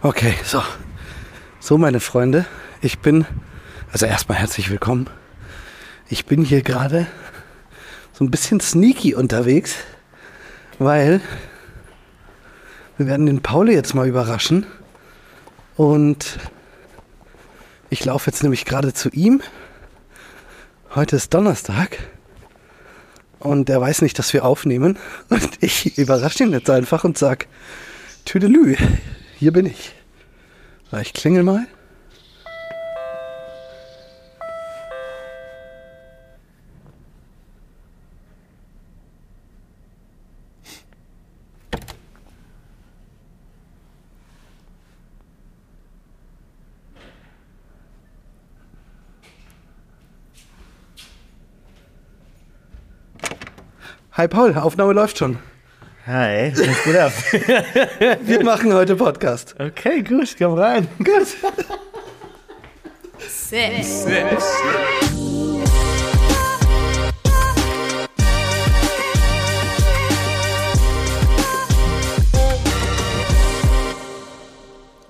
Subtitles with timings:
[0.00, 0.62] Okay, so.
[1.58, 2.46] So, meine Freunde,
[2.80, 3.26] ich bin,
[3.90, 5.10] also erstmal herzlich willkommen.
[6.08, 7.08] Ich bin hier gerade
[8.12, 9.74] so ein bisschen sneaky unterwegs,
[10.78, 11.20] weil
[12.96, 14.66] wir werden den Paul jetzt mal überraschen.
[15.76, 16.38] Und
[17.90, 19.42] ich laufe jetzt nämlich gerade zu ihm.
[20.94, 21.98] Heute ist Donnerstag.
[23.40, 24.96] Und er weiß nicht, dass wir aufnehmen.
[25.28, 27.46] Und ich überrasche ihn jetzt einfach und sage,
[28.24, 28.76] Tüdelü,
[29.38, 29.92] hier bin ich.
[31.00, 31.66] Ich klingel mal.
[54.12, 55.38] Hi Paul, Aufnahme läuft schon.
[56.10, 57.12] Hi, was geht ab?
[58.26, 59.54] Wir machen heute Podcast.
[59.58, 60.88] Okay, gut, komm rein.
[60.96, 61.36] Gut.
[63.18, 64.06] Six.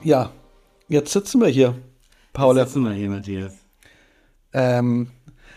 [0.03, 0.33] Ja,
[0.89, 1.77] jetzt sitzen wir hier.
[2.33, 3.53] Paul, Lass mal hier, Matthias.
[4.53, 5.13] ähm,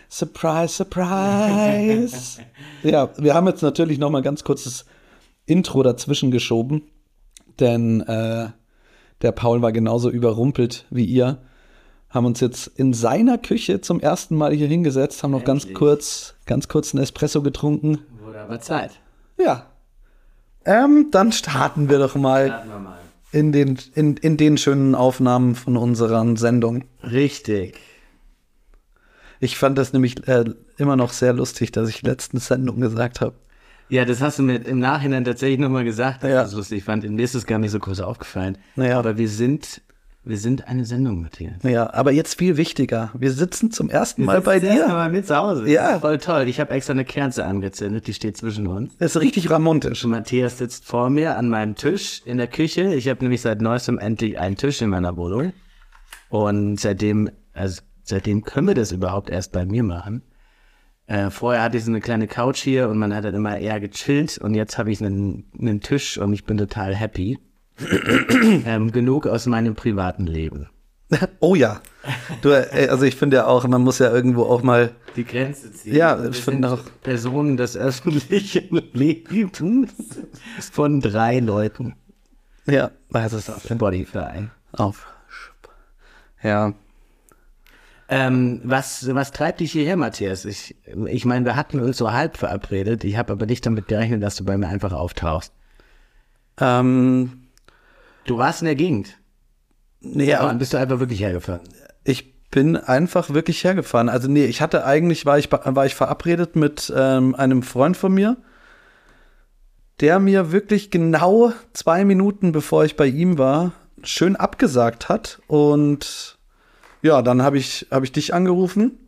[0.08, 2.42] surprise, surprise.
[2.84, 4.84] ja, wir haben jetzt natürlich noch mal ganz kurzes
[5.46, 6.82] Intro dazwischen geschoben,
[7.60, 8.48] denn äh,
[9.22, 11.38] der Paul war genauso überrumpelt wie ihr.
[12.10, 15.78] Haben uns jetzt in seiner Küche zum ersten Mal hier hingesetzt, haben noch ganz Endlich.
[15.78, 18.00] kurz, ganz kurz einen Espresso getrunken.
[18.22, 18.90] Wurde aber Zeit.
[19.38, 19.66] Ja.
[20.64, 22.98] Ähm, dann starten wir doch mal Starten wir mal.
[23.32, 26.84] in den, in, in den schönen Aufnahmen von unserer Sendung.
[27.02, 27.78] Richtig.
[29.40, 30.44] Ich fand das nämlich äh,
[30.76, 33.34] immer noch sehr lustig, dass ich letztens Sendung gesagt habe.
[33.88, 36.36] Ja, das hast du mir im Nachhinein tatsächlich nochmal gesagt, dass Ja.
[36.40, 37.08] ich das lustig fand.
[37.08, 38.56] Mir ist es gar nicht so groß aufgefallen.
[38.76, 38.98] Naja.
[38.98, 39.82] Aber wir sind,
[40.24, 41.62] wir sind eine Sendung, Matthias.
[41.62, 43.10] Ja, aber jetzt viel wichtiger.
[43.12, 44.86] Wir sitzen zum ersten Mal bei dir.
[44.88, 45.68] Mal mit zu Hause.
[45.68, 45.98] Ja.
[46.00, 46.48] Voll toll.
[46.48, 48.96] Ich habe extra eine Kerze angezündet, die steht zwischen uns.
[48.98, 50.04] Das ist richtig ramontisch.
[50.04, 52.94] Matthias sitzt vor mir an meinem Tisch in der Küche.
[52.94, 55.52] Ich habe nämlich seit neuestem endlich einen Tisch in meiner Wohnung.
[56.30, 60.22] Und seitdem, also seitdem können wir das überhaupt erst bei mir machen.
[61.06, 63.80] Äh, vorher hatte ich so eine kleine Couch hier und man hat dann immer eher
[63.80, 67.38] gechillt und jetzt habe ich einen, einen Tisch und ich bin total happy.
[68.66, 70.68] ähm, genug aus meinem privaten Leben.
[71.40, 71.80] Oh ja.
[72.40, 74.92] Du, äh, also ich finde ja auch, man muss ja irgendwo auch mal.
[75.14, 75.94] Die Grenze ziehen.
[75.94, 76.80] Ja, ich finde auch.
[77.02, 79.98] Personen des öffentlichen Lebens
[80.72, 81.96] von drei Leuten.
[82.66, 84.48] Ja, also es ist Spotify.
[84.72, 85.06] auf.
[86.42, 86.72] Ja.
[88.14, 90.44] Ähm, was, was treibt dich hierher, Matthias?
[90.44, 93.04] Ich, ich meine, wir hatten uns so halb verabredet.
[93.04, 95.50] Ich habe aber nicht damit gerechnet, dass du bei mir einfach auftauchst.
[96.60, 97.44] Ähm,
[98.26, 99.18] Du warst in der Gegend.
[100.00, 101.62] nee, Ja, aber und bist du einfach wirklich hergefahren.
[102.04, 104.10] ich bin einfach wirklich hergefahren.
[104.10, 108.12] Also nee, ich hatte eigentlich, war ich, war ich verabredet mit ähm, einem Freund von
[108.12, 108.36] mir,
[110.00, 115.40] der mir wirklich genau zwei Minuten bevor ich bei ihm war, schön abgesagt hat.
[115.46, 116.38] Und
[117.02, 118.98] ja, dann habe ich, hab ich dich angerufen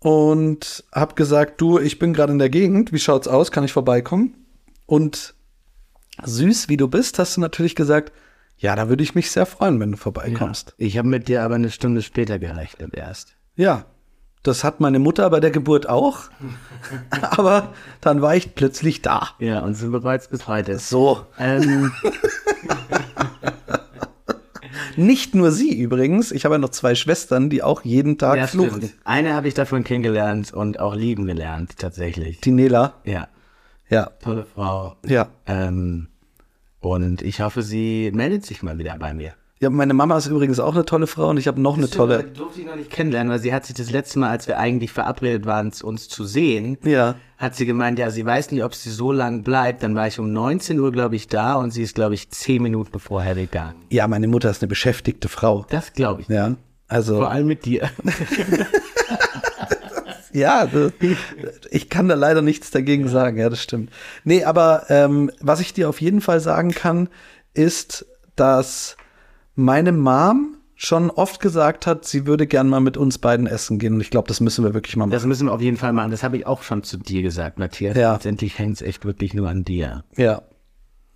[0.00, 3.72] und habe gesagt, du, ich bin gerade in der Gegend, wie schaut's aus, kann ich
[3.72, 4.34] vorbeikommen?
[4.86, 5.34] Und
[6.24, 8.12] süß wie du bist, hast du natürlich gesagt,
[8.58, 10.74] ja, da würde ich mich sehr freuen, wenn du vorbeikommst.
[10.78, 13.36] Ich habe mit dir aber eine Stunde später gerechnet erst.
[13.56, 13.86] Ja,
[14.42, 16.24] das hat meine Mutter bei der Geburt auch.
[17.20, 19.30] Aber dann war ich plötzlich da.
[19.38, 20.78] Ja, und sind bereits bis heute.
[20.78, 21.26] So.
[21.38, 21.92] Ähm,
[24.98, 26.32] Nicht nur sie übrigens.
[26.32, 28.76] Ich habe ja noch zwei Schwestern, die auch jeden Tag ja, fluchen.
[28.82, 28.94] stimmt.
[29.04, 32.40] Eine habe ich davon kennengelernt und auch lieben gelernt, tatsächlich.
[32.40, 32.94] Die Nela.
[33.04, 33.28] Ja,
[33.88, 34.96] Ja, tolle Frau.
[35.06, 35.28] ja.
[35.46, 36.08] Ähm,
[36.80, 39.32] und ich hoffe, sie meldet sich mal wieder bei mir.
[39.60, 42.24] Ja, meine Mama ist übrigens auch eine tolle Frau und ich habe noch eine tolle.
[42.24, 44.58] Die durfte ich noch nicht kennenlernen, weil sie hat sich das letzte Mal, als wir
[44.58, 47.14] eigentlich verabredet waren, uns zu sehen, Ja.
[47.42, 49.82] Hat sie gemeint, ja, sie weiß nicht, ob sie so lang bleibt.
[49.82, 52.62] Dann war ich um 19 Uhr, glaube ich, da und sie ist, glaube ich, 10
[52.62, 53.74] Minuten vorher gegangen.
[53.90, 55.66] Ja, meine Mutter ist eine beschäftigte Frau.
[55.68, 56.28] Das glaube ich.
[56.28, 56.54] Ja.
[56.88, 57.90] Also, Vor allem mit dir.
[60.32, 60.92] ja, das-
[61.70, 63.90] ich kann da leider nichts dagegen sagen, ja, das stimmt.
[64.24, 67.08] Nee, aber ähm, was ich dir auf jeden Fall sagen kann,
[67.54, 68.06] ist,
[68.36, 68.96] dass
[69.54, 73.94] meine Mom schon oft gesagt hat, sie würde gern mal mit uns beiden essen gehen.
[73.94, 75.12] Und ich glaube, das müssen wir wirklich mal machen.
[75.12, 76.10] Das müssen wir auf jeden Fall machen.
[76.10, 77.96] Das habe ich auch schon zu dir gesagt, Matthias.
[77.96, 78.14] Ja.
[78.14, 80.02] Letztendlich hängt es echt wirklich nur an dir.
[80.16, 80.42] Ja.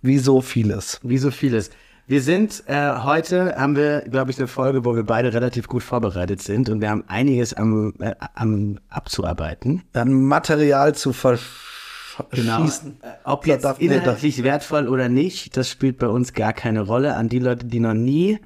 [0.01, 1.01] Wie so vieles.
[1.03, 1.69] Wie so vieles.
[2.07, 5.83] Wir sind äh, heute, haben wir, glaube ich, eine Folge, wo wir beide relativ gut
[5.83, 9.83] vorbereitet sind und wir haben einiges am, äh, am abzuarbeiten.
[9.91, 13.01] Dann Material zu versch sch schießen.
[13.01, 17.17] Äh, Ob jetzt inhaltlich wertvoll oder nicht, das spielt bei uns gar keine Rolle.
[17.17, 18.39] An die Leute, die noch nie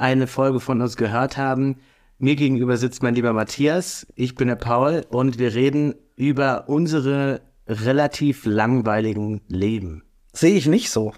[0.00, 1.76] eine Folge von uns gehört haben,
[2.18, 7.40] mir gegenüber sitzt mein lieber Matthias, ich bin der Paul und wir reden über unsere
[7.66, 10.02] relativ langweiligen Leben.
[10.32, 11.12] Sehe ich nicht so.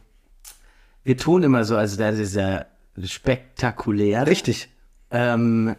[1.05, 2.67] Wir tun immer so, also das ist ja
[3.03, 4.27] spektakulär.
[4.27, 4.69] Richtig.
[5.11, 5.75] Ähm,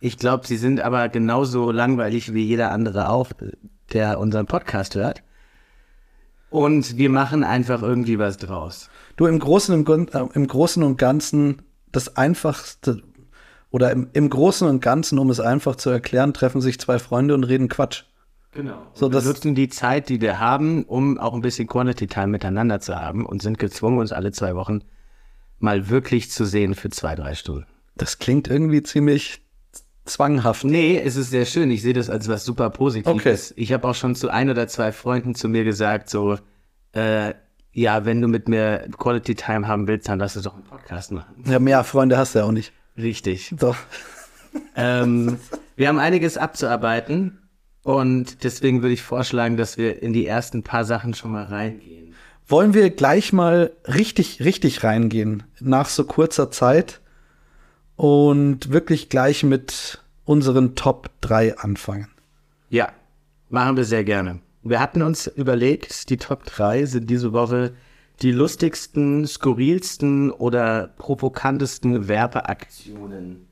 [0.00, 3.30] ich glaube, sie sind aber genauso langweilig wie jeder andere auch,
[3.92, 5.22] der unseren Podcast hört.
[6.50, 8.90] Und wir machen einfach irgendwie was draus.
[9.16, 11.62] Du im Großen, Gun- äh, im Großen und Ganzen
[11.92, 13.02] das einfachste
[13.70, 17.34] oder im, im Großen und Ganzen, um es einfach zu erklären, treffen sich zwei Freunde
[17.34, 18.04] und reden Quatsch.
[18.52, 18.78] Genau.
[18.94, 22.06] So, So, wir das- nutzen die Zeit, die wir haben, um auch ein bisschen Quality
[22.06, 24.80] Time miteinander zu haben und sind gezwungen, uns alle zwei Wochen
[25.58, 27.66] mal wirklich zu sehen für zwei, drei Stunden.
[27.96, 29.42] Das klingt irgendwie ziemlich
[30.04, 30.64] zwanghaft.
[30.64, 31.70] Nee, es ist sehr schön.
[31.70, 33.50] Ich sehe das als was super Positives.
[33.52, 33.60] Okay.
[33.60, 36.38] Ich habe auch schon zu ein oder zwei Freunden zu mir gesagt, so,
[36.92, 37.34] äh,
[37.76, 41.12] ja, wenn du mit mir Quality Time haben willst, dann lass uns doch einen Podcast
[41.12, 41.44] machen.
[41.46, 42.72] Ja, mehr Freunde hast du ja auch nicht.
[42.96, 43.54] Richtig.
[43.60, 43.76] So.
[44.76, 45.38] ähm,
[45.76, 47.38] wir haben einiges abzuarbeiten
[47.82, 52.14] und deswegen würde ich vorschlagen, dass wir in die ersten paar Sachen schon mal reingehen.
[52.48, 57.00] Wollen wir gleich mal richtig, richtig reingehen nach so kurzer Zeit
[57.96, 62.08] und wirklich gleich mit unseren Top 3 anfangen?
[62.70, 62.88] Ja,
[63.50, 64.40] machen wir sehr gerne.
[64.68, 67.72] Wir hatten uns überlegt, die Top 3 sind diese Woche
[68.22, 73.46] die lustigsten, skurrilsten oder provokantesten Werbeaktionen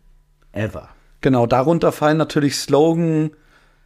[0.53, 0.89] ever.
[1.21, 3.31] Genau, darunter fallen natürlich Slogan,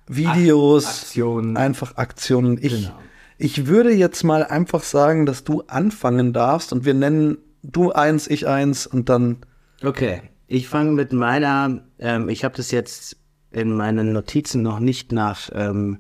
[0.06, 1.56] Videos, Aktionen.
[1.56, 2.58] einfach Aktionen.
[2.62, 2.98] Ich, Genau.
[3.38, 8.28] ich würde jetzt mal einfach sagen, dass du anfangen darfst und wir nennen du eins,
[8.28, 9.38] ich eins und dann
[9.84, 13.16] Okay, ich fange mit meiner, ähm, ich habe das jetzt
[13.50, 15.98] in meinen Notizen noch nicht nach ähm,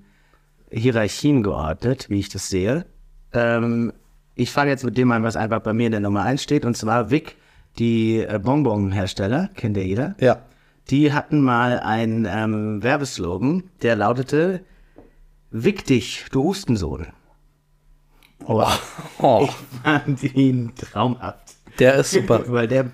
[0.70, 2.84] Hierarchien geordnet, wie ich das sehe.
[3.32, 3.92] Ähm,
[4.34, 6.64] ich fange jetzt mit dem an, was einfach bei mir in der Nummer 1 steht,
[6.64, 7.36] und zwar Vic,
[7.78, 10.14] die äh, Bonbon-Hersteller, kennt ja jeder.
[10.20, 10.42] ja.
[10.90, 14.62] Die hatten mal einen ähm, Werbeslogan, der lautete,
[15.50, 17.08] Wick dich, du Hustensohn.
[18.46, 18.64] Oh,
[19.18, 21.56] Oh, ich fand ihn traumhaft.
[21.78, 22.42] der ist super.
[22.48, 22.90] Weil der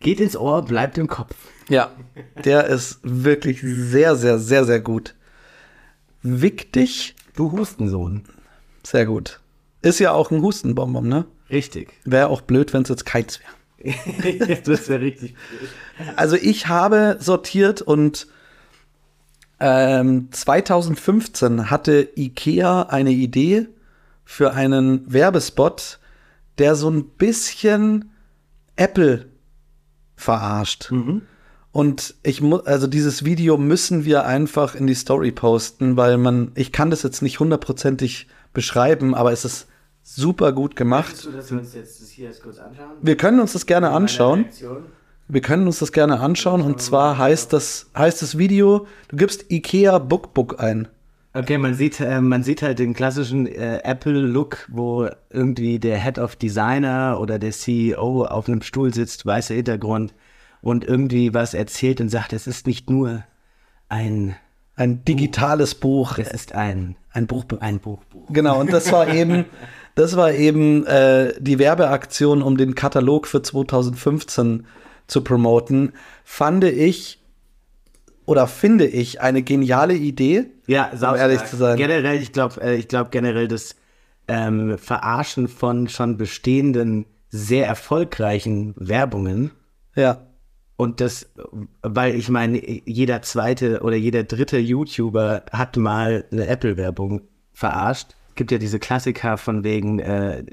[0.00, 1.34] geht ins Ohr, bleibt im Kopf.
[1.68, 1.90] Ja,
[2.44, 5.14] der ist wirklich sehr, sehr, sehr, sehr gut.
[6.24, 8.22] Wichtig, Du Hustensohn.
[8.82, 9.40] sehr gut.
[9.82, 11.26] Ist ja auch ein Hustenbonbon, ne?
[11.50, 11.92] Richtig.
[12.06, 13.52] Wäre auch blöd, wenn es jetzt keins wäre.
[14.64, 15.34] das wäre richtig.
[16.16, 18.26] Also ich habe sortiert und
[19.60, 23.68] ähm, 2015 hatte Ikea eine Idee
[24.24, 25.98] für einen Werbespot,
[26.56, 28.10] der so ein bisschen
[28.76, 29.26] Apple
[30.16, 30.90] verarscht.
[31.74, 36.52] Und ich muss, also dieses Video müssen wir einfach in die Story posten, weil man,
[36.54, 39.66] ich kann das jetzt nicht hundertprozentig beschreiben, aber es ist
[40.04, 41.24] super gut gemacht.
[41.24, 42.92] Du, dass wir uns jetzt das hier jetzt kurz anschauen?
[43.02, 44.44] Wir können uns das gerne anschauen.
[45.26, 46.62] Wir können uns das gerne anschauen.
[46.62, 50.86] Und zwar heißt das, heißt das Video, du gibst IKEA Bookbook ein.
[51.32, 56.20] Okay, man sieht, äh, man sieht halt den klassischen äh, Apple-Look, wo irgendwie der Head
[56.20, 60.14] of Designer oder der CEO auf einem Stuhl sitzt, weißer Hintergrund
[60.64, 63.22] und irgendwie was erzählt und sagt, es ist nicht nur
[63.88, 64.34] ein,
[64.76, 66.18] Ein digitales Buch.
[66.18, 67.44] es ist ein, Ein Buch.
[67.60, 68.26] ein Buchbuch.
[68.30, 69.44] Genau, und das war eben,
[69.94, 74.66] das war eben äh, die Werbeaktion, um den Katalog für 2015
[75.06, 75.92] zu promoten.
[76.24, 77.20] Fand ich
[78.26, 80.46] oder finde ich eine geniale Idee.
[80.66, 81.76] Ja, Um ehrlich zu sein.
[81.76, 83.76] Generell, ich glaube, äh, ich glaube generell das
[84.28, 89.50] ähm, Verarschen von schon bestehenden, sehr erfolgreichen Werbungen
[89.94, 90.22] Ja,
[90.76, 91.30] und das,
[91.82, 98.16] weil ich meine, jeder zweite oder jeder dritte YouTuber hat mal eine Apple-Werbung verarscht.
[98.30, 100.44] Es gibt ja diese Klassiker von wegen äh,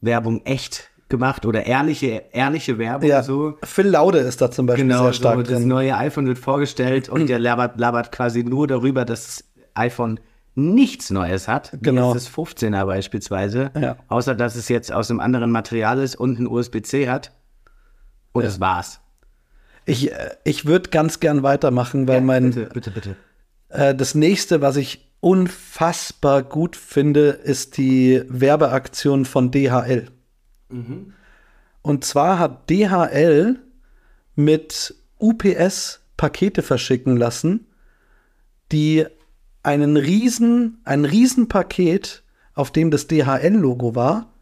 [0.00, 3.22] Werbung echt gemacht oder ehrliche, ehrliche Werbung ja.
[3.22, 3.54] so.
[3.64, 5.68] Phil Laude ist da zum Beispiel Genau, sehr stark so, das drin.
[5.68, 10.20] neue iPhone wird vorgestellt und der labert, labert quasi nur darüber, dass das iPhone
[10.54, 11.76] nichts Neues hat.
[11.82, 12.14] Genau.
[12.14, 13.70] Das 15er beispielsweise.
[13.78, 13.96] Ja.
[14.08, 17.32] Außer, dass es jetzt aus einem anderen Material ist und ein USB-C hat.
[18.32, 19.00] Und das war's.
[19.86, 23.16] Ich, äh, ich würde ganz gern weitermachen, weil mein Bitte, bitte, bitte.
[23.68, 30.08] Äh, das nächste, was ich unfassbar gut finde, ist die Werbeaktion von DHL.
[31.82, 33.58] Und zwar hat DHL
[34.34, 37.66] mit UPS Pakete verschicken lassen,
[38.72, 39.06] die
[39.62, 42.22] einen riesen, ein Riesenpaket,
[42.54, 44.32] auf dem das DHL-Logo war,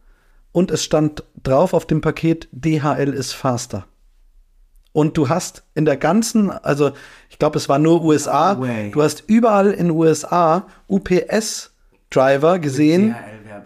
[0.51, 3.85] und es stand drauf auf dem Paket DHL ist faster.
[4.95, 6.91] Und du hast in der ganzen, also
[7.29, 11.73] ich glaube, es war nur USA, No du hast überall in USA UPS
[12.09, 13.13] Driver gesehen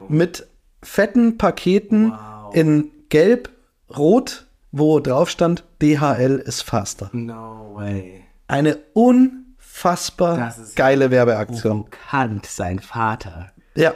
[0.07, 0.47] mit
[0.81, 2.55] fetten Paketen Wow.
[2.55, 3.49] in gelb,
[3.95, 7.11] rot, wo drauf stand, DHL ist faster.
[7.13, 8.23] No way.
[8.47, 11.85] Eine unfassbar geile Werbeaktion.
[12.09, 13.51] Kant, sein Vater.
[13.75, 13.93] Ja,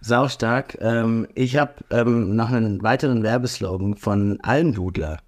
[0.00, 0.78] Saustark.
[0.80, 5.18] Ähm, ich habe ähm, noch einen weiteren Werbeslogan von Almdudler.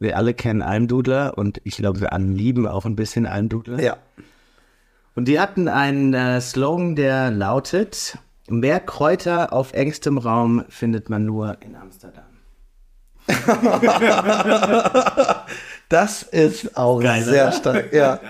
[0.00, 3.80] Wir alle kennen Almdudler und ich glaube, wir alle lieben auch ein bisschen Almdudler.
[3.80, 3.96] ja.
[5.14, 11.24] Und die hatten einen äh, Slogan, der lautet: Mehr Kräuter auf engstem Raum findet man
[11.26, 12.24] nur in Amsterdam.
[15.88, 17.52] Das ist auch Geil, sehr oder?
[17.52, 17.92] stark.
[17.92, 18.20] Ja.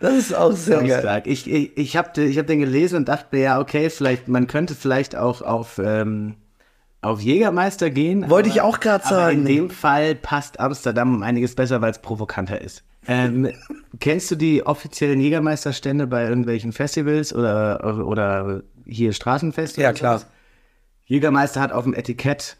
[0.00, 0.90] Das ist auch sehr geil.
[0.92, 1.26] Saustark.
[1.26, 4.46] Ich, ich, ich habe ich hab den gelesen und dachte mir, ja, okay, vielleicht, man
[4.46, 6.36] könnte vielleicht auch auf, ähm,
[7.06, 8.28] auf Jägermeister gehen.
[8.28, 9.38] Wollte aber- ich auch gerade sagen.
[9.40, 12.82] In dem Fall passt Amsterdam um einiges besser, weil es provokanter ist.
[13.08, 13.50] Ähm,
[14.00, 19.98] kennst du die offiziellen Jägermeisterstände bei irgendwelchen Festivals oder, oder hier Straßenfestivals?
[19.98, 20.22] Ja, klar.
[21.04, 22.56] Jägermeister hat auf dem Etikett,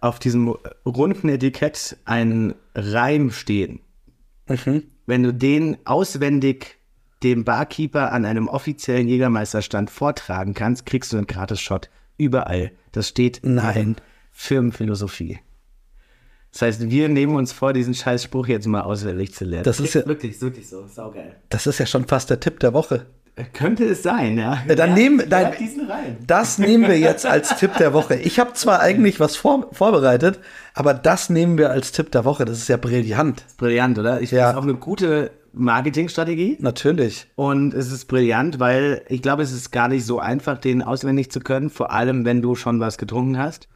[0.00, 3.80] auf diesem runden Etikett einen Reim stehen.
[4.48, 4.82] Mhm.
[5.06, 6.76] Wenn du den auswendig
[7.22, 11.88] dem Barkeeper an einem offiziellen Jägermeisterstand vortragen kannst, kriegst du einen Gratis-Shot.
[12.16, 12.72] Überall.
[12.94, 13.76] Das steht Nein.
[13.76, 13.96] in
[14.32, 15.40] Firmenphilosophie.
[16.52, 19.64] Das heißt, wir nehmen uns vor, diesen Scheißspruch jetzt mal auswendig zu lernen.
[19.64, 20.86] Das ist ja- wirklich, wirklich so.
[20.86, 21.34] Saugeil.
[21.48, 23.06] Das ist ja schon fast der Tipp der Woche.
[23.52, 24.62] Könnte es sein, ja.
[24.68, 26.18] Ja, dann nehmen- ja, dann- diesen rein.
[26.24, 28.14] Das nehmen wir jetzt als Tipp der Woche.
[28.14, 30.38] Ich habe zwar eigentlich was vor, vorbereitet,
[30.74, 32.44] aber das nehmen wir als Tipp der Woche.
[32.44, 33.44] Das ist ja brillant.
[33.56, 34.20] Brillant, oder?
[34.20, 34.46] Ich Ja.
[34.46, 36.56] finde es auch eine gute Marketingstrategie.
[36.60, 37.26] Natürlich.
[37.36, 41.30] Und es ist brillant, weil ich glaube, es ist gar nicht so einfach, den auswendig
[41.30, 43.68] zu können, vor allem wenn du schon was getrunken hast.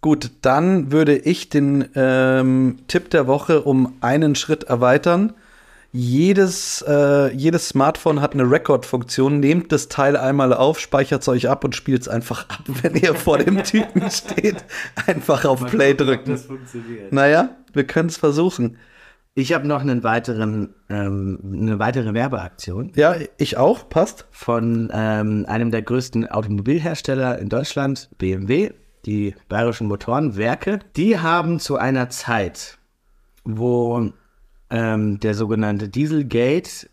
[0.00, 5.34] Gut, dann würde ich den ähm, Tipp der Woche um einen Schritt erweitern.
[5.92, 9.40] Jedes, äh, jedes Smartphone hat eine Record-Funktion.
[9.40, 12.94] Nehmt das Teil einmal auf, speichert es euch ab und spielt es einfach ab, wenn
[12.94, 14.64] ihr vor dem Typen steht.
[15.06, 16.38] Einfach auf Play drücken.
[16.38, 17.12] funktioniert.
[17.12, 18.78] Naja, wir können es versuchen.
[19.34, 24.26] Ich habe noch einen weiteren, ähm, eine weitere Werbeaktion Ja, ich auch, passt.
[24.32, 28.72] von ähm, einem der größten Automobilhersteller in Deutschland, BMW,
[29.06, 30.80] die Bayerischen Motorenwerke.
[30.96, 32.78] Die haben zu einer Zeit,
[33.44, 34.10] wo
[34.68, 36.88] ähm, der sogenannte Dieselgate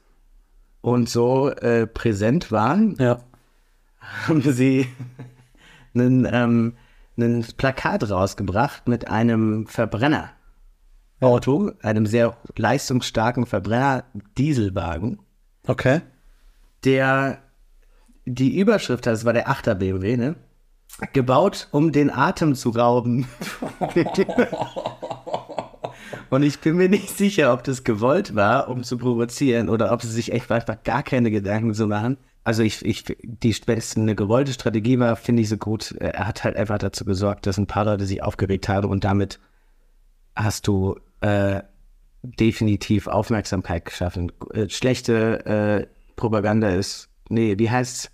[0.81, 3.19] und so äh, präsent waren, Ja.
[4.27, 4.87] haben sie
[5.95, 6.73] einen, ähm,
[7.17, 9.65] ein Plakat rausgebracht mit einem
[11.19, 15.19] Verbrennerauto, einem sehr leistungsstarken Verbrenner-Dieselwagen,
[15.67, 16.01] Okay.
[16.83, 17.39] der
[18.25, 20.35] die Überschrift hat, das war der 8er BMW, ne?
[21.13, 23.27] Gebaut, um den Atem zu rauben.
[26.29, 30.01] Und ich bin mir nicht sicher, ob das gewollt war, um zu provozieren, oder ob
[30.01, 32.17] sie sich echt einfach gar keine Gedanken zu machen.
[32.43, 35.91] Also ich, ich, die, es eine gewollte Strategie war, finde ich so gut.
[35.99, 39.39] Er hat halt einfach dazu gesorgt, dass ein paar Leute sich aufgeregt haben und damit
[40.35, 41.61] hast du äh,
[42.21, 44.31] definitiv Aufmerksamkeit geschaffen.
[44.53, 48.11] Äh, schlechte äh, Propaganda ist, nee, wie heißt's?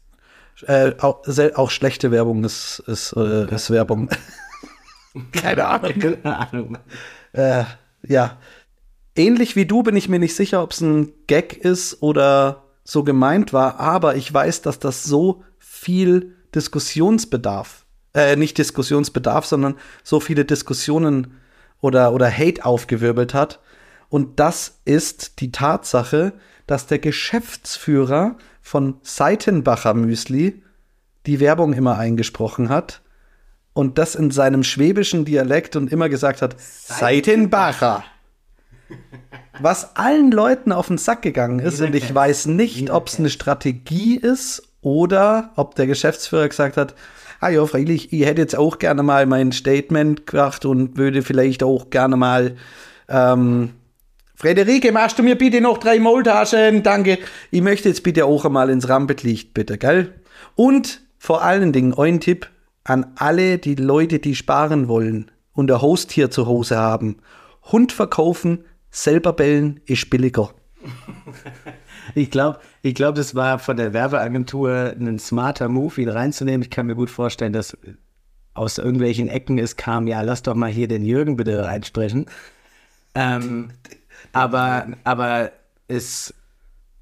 [0.68, 1.24] Äh, auch,
[1.56, 4.10] auch schlechte Werbung ist, ist, äh, ist Werbung.
[5.32, 6.00] Keine Ahnung.
[6.00, 6.78] Keine Ahnung.
[7.34, 7.64] Äh,
[8.08, 8.38] ja.
[9.16, 13.04] Ähnlich wie du bin ich mir nicht sicher, ob es ein Gag ist oder so
[13.04, 20.20] gemeint war, aber ich weiß, dass das so viel Diskussionsbedarf, äh, nicht Diskussionsbedarf, sondern so
[20.20, 21.40] viele Diskussionen
[21.84, 23.60] oder, oder Hate aufgewirbelt hat.
[24.08, 26.32] Und das ist die Tatsache,
[26.66, 30.64] dass der Geschäftsführer von Seitenbacher Müsli
[31.26, 33.02] die Werbung immer eingesprochen hat
[33.74, 38.06] und das in seinem schwäbischen Dialekt und immer gesagt hat, Seitenbacher.
[39.60, 43.30] Was allen Leuten auf den Sack gegangen ist und ich weiß nicht, ob es eine
[43.30, 46.96] Strategie ist oder ob der Geschäftsführer gesagt hat,
[47.44, 51.62] ah ja, freilich, ich hätte jetzt auch gerne mal mein Statement gemacht und würde vielleicht
[51.62, 52.56] auch gerne mal
[53.10, 53.72] ähm,
[54.36, 56.84] Frederike, machst du mir bitte noch drei Maultaschen?
[56.84, 57.20] Danke.
[57.52, 60.14] Ich möchte jetzt bitte auch einmal ins Rampenlicht, bitte, gell?
[60.56, 62.50] Und vor allen Dingen ein Tipp
[62.84, 67.18] an alle die Leute, die sparen wollen und ein Haustier zu Hause haben.
[67.72, 70.54] Hund verkaufen, selber bellen ist billiger.
[72.16, 76.64] Ich glaube, ich glaub, das war von der Werbeagentur ein smarter Move, ihn reinzunehmen.
[76.64, 77.78] Ich kann mir gut vorstellen, dass
[78.54, 82.26] aus irgendwelchen Ecken es kam, ja, lass doch mal hier den Jürgen bitte reinsprechen.
[83.16, 83.70] Ähm,
[84.34, 85.52] aber, aber
[85.88, 86.34] es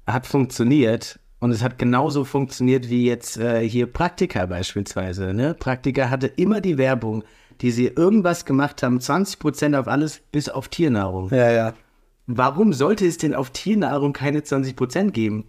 [0.06, 5.34] hat funktioniert und es hat genauso funktioniert wie jetzt äh, hier Praktika beispielsweise.
[5.34, 5.54] Ne?
[5.54, 7.24] Praktika hatte immer die Werbung,
[7.60, 11.30] die sie irgendwas gemacht haben, 20% auf alles bis auf Tiernahrung.
[11.30, 11.74] Ja, ja.
[12.28, 15.48] Warum sollte es denn auf Tiernahrung keine 20% geben?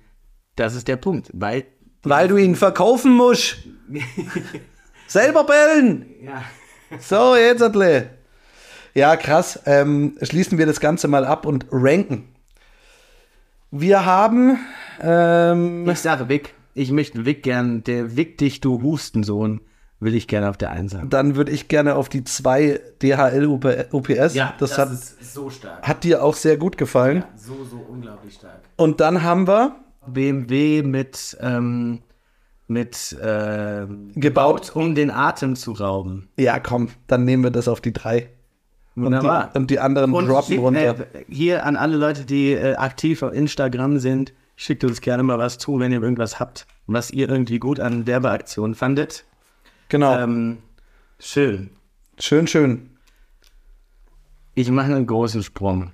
[0.55, 1.65] Das ist der Punkt, weil
[2.03, 3.57] Weil du ihn verkaufen musst.
[5.07, 6.05] Selber bellen.
[6.23, 6.43] Ja.
[6.99, 8.09] So, jetzt Adle.
[8.93, 9.59] Ja, krass.
[9.65, 12.27] Ähm, schließen wir das Ganze mal ab und ranken.
[13.71, 14.59] Wir haben.
[15.01, 16.53] Ähm, Ich sage Vic.
[16.75, 19.61] Ich möchte Vic gern, der Vic dich, du Hustensohn,
[19.99, 21.09] will ich gerne auf der Eins haben.
[21.09, 24.33] dann würde ich gerne auf die zwei DHL UPS.
[24.59, 25.81] das, hat, ist so stark.
[25.87, 27.23] hat dir auch sehr gut gefallen.
[27.35, 28.59] So, so unglaublich stark.
[28.75, 29.75] Und dann haben wir
[30.07, 32.01] BMW mit, ähm,
[32.67, 34.75] mit ähm, gebaut.
[34.75, 36.29] um den Atem zu rauben.
[36.37, 38.29] Ja, komm, dann nehmen wir das auf die drei.
[38.95, 39.49] Und Wunderbar.
[39.53, 40.99] die, und die anderen Und droppen runter.
[41.13, 45.39] Äh, hier an alle Leute, die äh, aktiv auf Instagram sind, schickt uns gerne mal
[45.39, 49.25] was zu, wenn ihr irgendwas habt, was ihr irgendwie gut an Werbeaktionen fandet.
[49.89, 50.17] genau.
[50.19, 50.59] Ähm,
[51.19, 51.71] schön.
[52.19, 52.89] schön, schön.
[54.53, 55.91] Ich mache einen großen Sprung.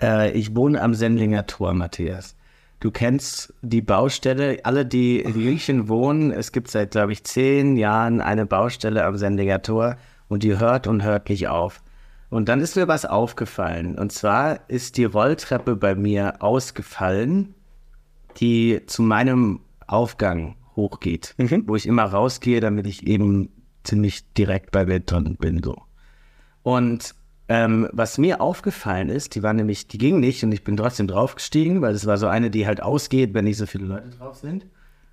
[0.00, 2.34] Äh, ich wohne am Sendlinger Tor, Matthias.
[2.80, 6.30] Du kennst die Baustelle, alle, die in München wohnen.
[6.32, 9.96] Es gibt seit, glaube ich, zehn Jahren eine Baustelle am Sendlinger Tor
[10.28, 11.82] und die hört und hört nicht auf.
[12.30, 13.98] Und dann ist mir was aufgefallen.
[13.98, 17.54] Und zwar ist die Rolltreppe bei mir ausgefallen,
[18.38, 21.34] die zu meinem Aufgang hochgeht,
[21.66, 23.50] wo ich immer rausgehe, damit ich eben
[23.82, 25.62] ziemlich direkt bei Beton bin.
[25.62, 25.82] So.
[26.62, 27.14] Und
[27.50, 31.08] ähm, was mir aufgefallen ist, die war nämlich, die ging nicht und ich bin trotzdem
[31.08, 34.36] draufgestiegen, weil es war so eine, die halt ausgeht, wenn nicht so viele Leute drauf
[34.36, 34.66] sind.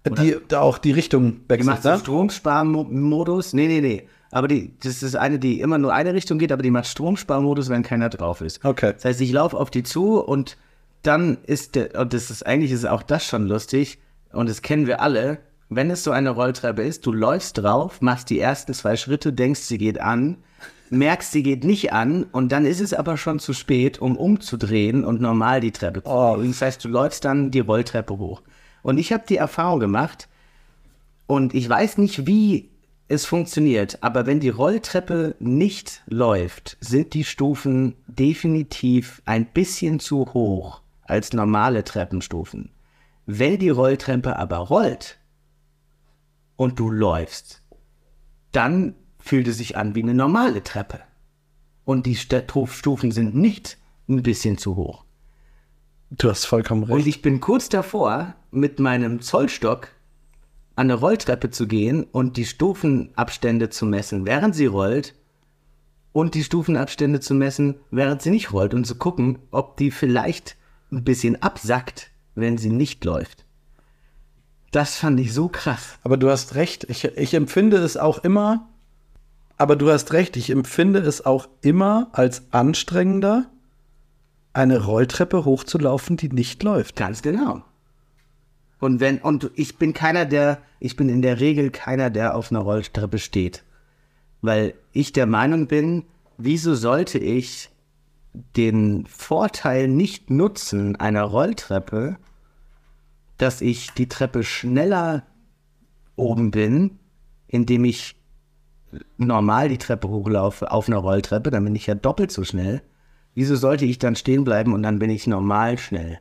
[0.06, 1.98] Die, da auch die Richtung Die wechselt, macht ne?
[1.98, 3.54] Stromsparmodus.
[3.54, 4.08] Nee, nee, nee.
[4.30, 7.70] Aber die, das ist eine, die immer nur eine Richtung geht, aber die macht Stromsparmodus,
[7.70, 8.64] wenn keiner drauf ist.
[8.64, 8.94] Okay.
[8.94, 10.58] Das heißt, ich laufe auf die zu und
[11.02, 13.98] dann ist der, und das ist eigentlich ist auch das schon lustig,
[14.32, 15.40] und das kennen wir alle,
[15.70, 19.62] wenn es so eine Rolltreppe ist, du läufst drauf, machst die ersten zwei Schritte, denkst,
[19.62, 20.38] sie geht an,
[20.92, 25.04] merkst, sie geht nicht an, und dann ist es aber schon zu spät, um umzudrehen
[25.04, 26.38] und normal die Treppe zu Oh.
[26.42, 28.42] Das heißt, du läufst dann die Rolltreppe hoch.
[28.84, 30.28] Und ich habe die Erfahrung gemacht,
[31.28, 32.70] und ich weiß nicht, wie
[33.10, 40.34] es funktioniert, aber wenn die Rolltreppe nicht läuft, sind die Stufen definitiv ein bisschen zu
[40.34, 42.72] hoch als normale Treppenstufen.
[43.26, 45.20] Wenn die Rolltreppe aber rollt
[46.56, 47.62] und du läufst,
[48.52, 48.96] dann
[49.28, 51.00] fühlt es sich an wie eine normale Treppe.
[51.86, 53.78] Und die St- Stufen sind nicht
[54.10, 55.06] ein bisschen zu hoch.
[56.12, 57.08] Du hast vollkommen Und recht.
[57.08, 59.90] ich bin kurz davor, mit meinem Zollstock
[60.76, 65.16] an eine Rolltreppe zu gehen und die Stufenabstände zu messen, während sie rollt,
[66.14, 70.56] und die Stufenabstände zu messen, während sie nicht rollt, und zu gucken, ob die vielleicht
[70.92, 73.46] ein bisschen absackt, wenn sie nicht läuft.
[74.72, 75.98] Das fand ich so krass.
[76.04, 76.86] Aber du hast recht.
[76.90, 78.68] Ich, ich empfinde es auch immer.
[79.58, 80.38] Aber du hast recht.
[80.38, 83.50] Ich empfinde es auch immer als anstrengender,
[84.54, 86.96] eine Rolltreppe hochzulaufen, die nicht läuft.
[86.96, 87.64] Ganz genau.
[88.80, 92.52] Und wenn, und ich bin keiner, der, ich bin in der Regel keiner, der auf
[92.52, 93.64] einer Rolltreppe steht.
[94.42, 96.06] Weil ich der Meinung bin,
[96.38, 97.70] wieso sollte ich
[98.56, 102.18] den Vorteil nicht nutzen einer Rolltreppe,
[103.38, 105.24] dass ich die Treppe schneller
[106.16, 107.00] oben bin,
[107.48, 108.16] indem ich
[109.18, 112.82] normal die Treppe hochlaufe auf einer Rolltreppe, dann bin ich ja doppelt so schnell.
[113.34, 116.20] Wieso sollte ich dann stehen bleiben und dann bin ich normal schnell?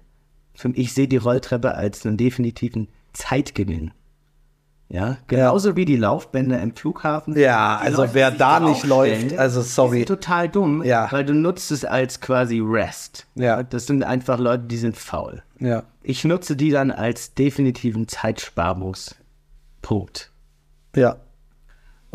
[0.75, 3.93] Ich sehe die Rolltreppe als einen definitiven Zeitgewinn.
[4.89, 7.37] Ja, genauso wie die Laufbänder im Flughafen.
[7.37, 9.99] Ja, also Leute, wer da nicht läuft, also sorry.
[9.99, 11.09] Sind total dumm, Ja.
[11.11, 13.27] weil du nutzt es als quasi Rest.
[13.35, 13.65] Ja.
[13.65, 15.43] Das sind einfach Leute, die sind faul.
[15.59, 15.83] Ja.
[16.03, 19.17] Ich nutze die dann als definitiven Zeitsparmus.
[19.83, 20.31] Punkt.
[20.95, 21.17] Ja.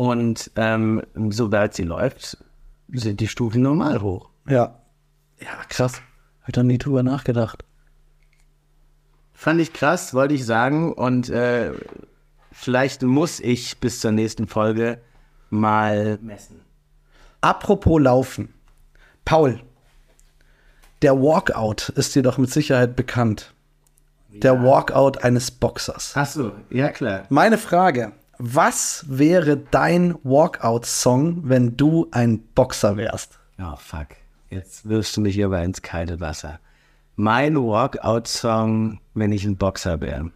[0.02, 2.36] Und ähm, sobald sie läuft,
[2.92, 4.30] sind die Stufen normal hoch.
[4.48, 4.80] Ja.
[5.38, 6.02] Ja, krass.
[6.40, 7.64] Hab ich doch nie drüber nachgedacht.
[9.32, 10.92] Fand ich krass, wollte ich sagen.
[10.92, 11.70] Und äh,
[12.50, 15.00] vielleicht muss ich bis zur nächsten Folge
[15.50, 16.62] mal messen.
[17.40, 18.52] Apropos Laufen.
[19.24, 19.60] Paul,
[21.02, 23.54] der Walkout ist dir doch mit Sicherheit bekannt.
[24.30, 26.14] Der Walkout eines Boxers.
[26.16, 27.26] Ach so, ja klar.
[27.28, 28.12] Meine Frage:
[28.44, 33.38] Was wäre dein Walkout-Song, wenn du ein Boxer wärst?
[33.60, 34.08] Oh, fuck.
[34.50, 36.58] Jetzt wirfst du mich aber ins kalte Wasser.
[37.14, 40.32] Mein Walkout-Song, wenn ich ein Boxer wäre.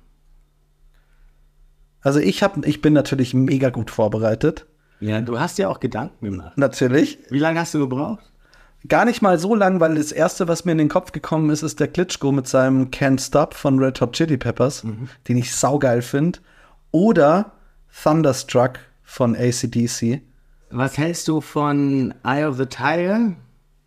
[2.00, 4.66] Also ich hab, ich bin natürlich mega gut vorbereitet.
[5.00, 6.56] Ja, du hast ja auch Gedanken gemacht.
[6.56, 7.18] Natürlich.
[7.30, 8.22] Wie lange hast du gebraucht?
[8.86, 11.64] Gar nicht mal so lang, weil das erste, was mir in den Kopf gekommen ist,
[11.64, 14.86] ist der Klitschko mit seinem Can't Stop von Red Hot Chili Peppers,
[15.26, 16.38] den ich saugeil finde.
[16.92, 17.50] Oder
[18.02, 20.20] Thunderstruck von ACDC.
[20.70, 23.32] Was hältst du von Eye of the Tiger?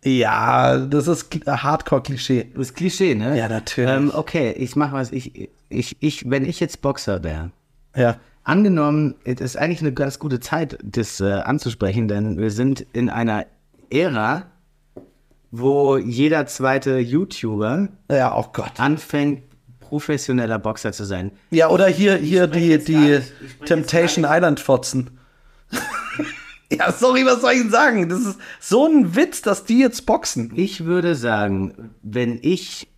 [0.02, 2.48] Ja, das ist Kl- Hardcore-Klischee.
[2.54, 3.36] Das ist Klischee, ne?
[3.36, 3.90] Ja, natürlich.
[3.90, 5.12] Ähm, okay, ich mach was.
[5.12, 7.50] Ich, ich, ich, wenn ich jetzt Boxer wäre,
[7.94, 8.16] Ja.
[8.44, 13.10] angenommen, es ist eigentlich eine ganz gute Zeit, das äh, anzusprechen, denn wir sind in
[13.10, 13.44] einer
[13.90, 14.46] Ära,
[15.50, 18.72] wo jeder zweite YouTuber Ja, oh Gott.
[18.78, 19.42] anfängt,
[19.90, 21.32] professioneller Boxer zu sein.
[21.50, 23.20] Ja, oder hier, hier die, die
[23.66, 25.18] Temptation Island Fotzen.
[26.72, 28.08] ja, sorry, was soll ich denn sagen?
[28.08, 30.52] Das ist so ein Witz, dass die jetzt boxen.
[30.54, 32.88] Ich würde sagen, wenn ich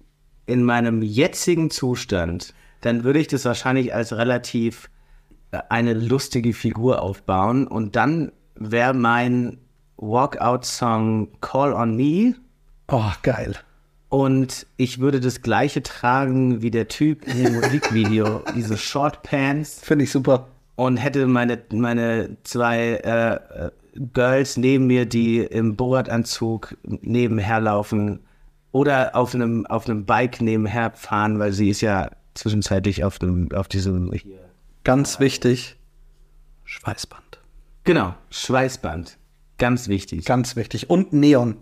[0.45, 2.53] in meinem jetzigen Zustand,
[2.83, 4.91] dann würde ich das wahrscheinlich als relativ
[5.51, 9.59] äh, eine lustige Figur aufbauen und dann wäre mein
[9.97, 12.35] Walkout-Song Call on Me
[12.89, 13.57] Oh, geil.
[14.12, 19.81] Und ich würde das gleiche tragen wie der Typ in dem Musikvideo, diese Short Pants
[19.83, 20.48] Finde ich super.
[20.77, 23.70] und hätte meine, meine zwei äh, äh,
[24.12, 28.20] Girls neben mir, die im Borat-Anzug nebenher laufen
[28.70, 33.51] oder auf einem, auf einem Bike nebenher fahren, weil sie ist ja zwischenzeitlich auf, dem,
[33.53, 34.12] auf diesem.
[34.85, 35.77] Ganz wichtig.
[36.64, 37.40] Schweißband.
[37.85, 39.16] Genau, Schweißband.
[39.57, 40.27] Ganz wichtig.
[40.27, 40.90] Ganz wichtig.
[40.90, 41.57] Und Neon.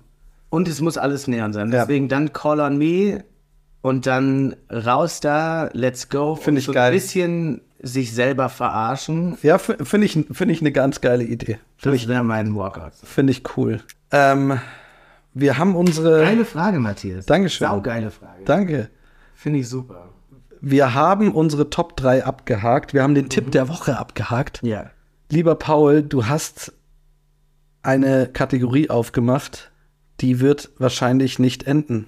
[0.51, 1.73] Und es muss alles Neon sein.
[1.73, 1.81] Ja.
[1.81, 3.25] Deswegen dann Call on Me
[3.83, 6.35] und dann raus da, let's go.
[6.35, 6.89] Finde ich so geil.
[6.89, 9.39] Ein bisschen sich selber verarschen.
[9.43, 11.59] Ja, finde ich, finde ich eine ganz geile Idee.
[11.81, 12.93] Das wäre mein Walkout.
[13.03, 13.81] Finde ich cool.
[14.11, 14.61] Ähm,
[15.33, 16.21] wir haben unsere.
[16.21, 17.27] Geile Frage, Matthias.
[17.27, 17.69] Dankeschön.
[17.69, 18.45] Saugeile Frage.
[18.45, 18.91] Danke.
[19.35, 20.09] Finde ich super.
[20.61, 22.93] Wir haben unsere Top 3 abgehakt.
[22.93, 24.61] Wir haben den Tipp der Woche abgehakt.
[24.63, 24.91] Ja.
[25.31, 26.73] Lieber Paul, du hast
[27.83, 29.70] eine Kategorie aufgemacht,
[30.21, 32.07] die wird wahrscheinlich nicht enden.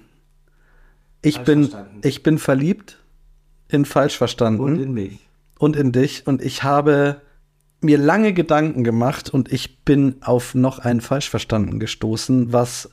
[1.21, 1.69] Ich bin,
[2.01, 2.99] ich bin verliebt
[3.69, 5.19] in falsch verstanden Und in mich.
[5.57, 7.21] und in dich und ich habe
[7.81, 12.89] mir lange Gedanken gemacht und ich bin auf noch ein Falschverstanden gestoßen, was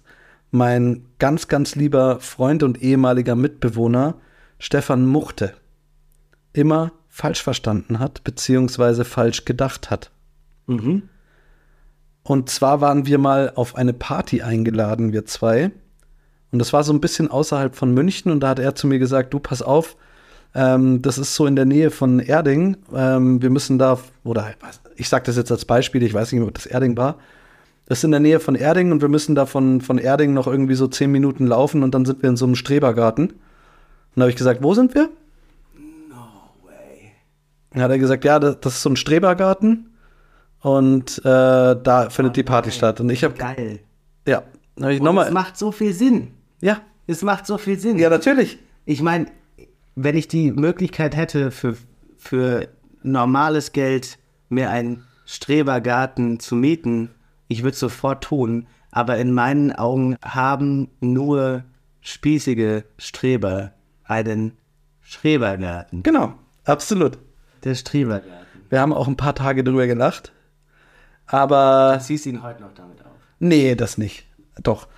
[0.50, 4.16] mein ganz, ganz lieber Freund und ehemaliger Mitbewohner
[4.59, 5.54] Stefan Muchte
[6.52, 10.11] immer falsch verstanden hat, beziehungsweise falsch gedacht hat.
[10.66, 11.09] Mhm.
[12.31, 15.73] Und zwar waren wir mal auf eine Party eingeladen, wir zwei.
[16.53, 18.31] Und das war so ein bisschen außerhalb von München.
[18.31, 19.97] Und da hat er zu mir gesagt, du pass auf,
[20.55, 22.77] ähm, das ist so in der Nähe von Erding.
[22.95, 24.53] Ähm, wir müssen da, oder
[24.95, 27.16] ich sage das jetzt als Beispiel, ich weiß nicht, ob das Erding war.
[27.87, 30.47] Das ist in der Nähe von Erding und wir müssen da von, von Erding noch
[30.47, 33.31] irgendwie so zehn Minuten laufen und dann sind wir in so einem Strebergarten.
[33.31, 33.37] Und
[34.14, 35.09] da habe ich gesagt, wo sind wir?
[37.73, 39.89] Dann hat er gesagt, ja, das, das ist so ein Strebergarten
[40.61, 43.01] und äh, da findet die Party statt.
[43.01, 43.81] Und ich habe, Geil.
[44.27, 44.42] ja,
[44.81, 46.33] habe ich Es nochmal, macht so viel Sinn.
[46.61, 47.99] ja, Es macht so viel Sinn.
[47.99, 48.59] ja, natürlich.
[48.85, 49.27] Ich meine,
[49.94, 51.77] wenn ich die Möglichkeit hätte, für,
[52.16, 52.68] für
[53.03, 54.18] normales Geld
[54.49, 57.11] mir einen Strebergarten zu mieten,
[57.49, 58.66] ich würde es sofort tun.
[58.92, 61.62] Aber in meinen Augen haben nur
[62.01, 63.73] spießige Streber
[64.05, 64.53] einen
[65.01, 66.03] Strebergarten.
[66.03, 67.18] Genau, absolut.
[67.64, 68.31] Der Strebergarten.
[68.68, 70.33] Wir haben auch ein paar Tage drüber gelacht.
[71.31, 73.12] Aber Ziehst ihn heute noch damit auf.
[73.38, 74.27] nee, das nicht.
[74.62, 74.88] Doch.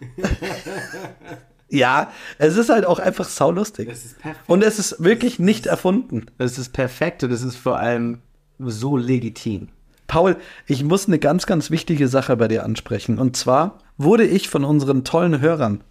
[1.68, 3.88] ja, es ist halt auch einfach saulustig.
[3.88, 4.48] Das ist perfekt.
[4.48, 6.26] Und es ist wirklich nicht erfunden.
[6.38, 8.22] Das ist perfekt und es ist vor allem
[8.58, 9.68] so legitim.
[10.06, 13.18] Paul, ich muss eine ganz, ganz wichtige Sache bei dir ansprechen.
[13.18, 15.84] Und zwar wurde ich von unseren tollen Hörern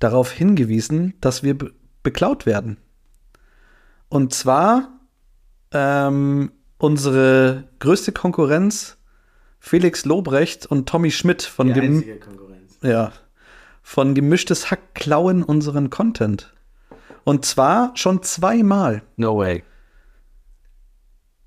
[0.00, 2.78] darauf hingewiesen, dass wir be beklaut werden.
[4.08, 4.88] Und zwar
[5.70, 8.98] ähm, unsere größte Konkurrenz,
[9.64, 12.78] Felix Lobrecht und Tommy Schmidt von, Gem Konkurrenz.
[12.82, 13.12] ja,
[13.80, 16.52] von Gemischtes Hack klauen unseren Content.
[17.22, 19.02] Und zwar schon zweimal.
[19.16, 19.62] No way.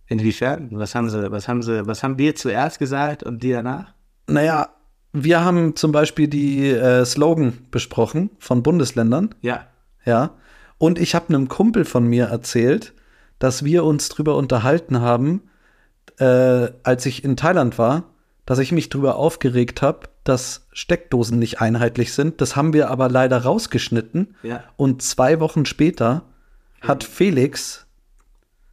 [0.07, 0.69] Inwiefern?
[0.71, 3.93] Was haben sie, was haben sie, was haben wir zuerst gesagt und die danach?
[4.27, 4.69] Naja,
[5.11, 9.35] wir haben zum Beispiel die äh, Slogan besprochen von Bundesländern.
[9.41, 9.67] Ja.
[10.05, 10.31] Ja.
[10.77, 12.93] Und ich habe einem Kumpel von mir erzählt,
[13.39, 15.41] dass wir uns drüber unterhalten haben,
[16.19, 18.03] äh, als ich in Thailand war,
[18.45, 22.41] dass ich mich drüber aufgeregt habe, dass Steckdosen nicht einheitlich sind.
[22.41, 24.35] Das haben wir aber leider rausgeschnitten.
[24.43, 24.63] Ja.
[24.77, 26.23] Und zwei Wochen später
[26.81, 27.85] hat Felix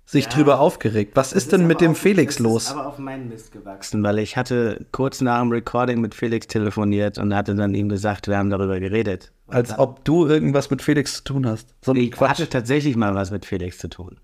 [0.04, 0.30] sich Ja.
[0.32, 1.12] drüber aufgeregt.
[1.14, 2.64] Was ist denn mit dem Felix das los?
[2.64, 6.46] Ist aber auf meinen Mist gewachsen, weil ich hatte kurz nach dem Recording mit Felix
[6.46, 9.32] telefoniert und hatte dann ihm gesagt, wir haben darüber geredet.
[9.48, 11.74] Als ob du irgendwas mit Felix zu tun hast.
[11.82, 14.18] So Ich hatte tatsächlich mal was mit Felix zu tun.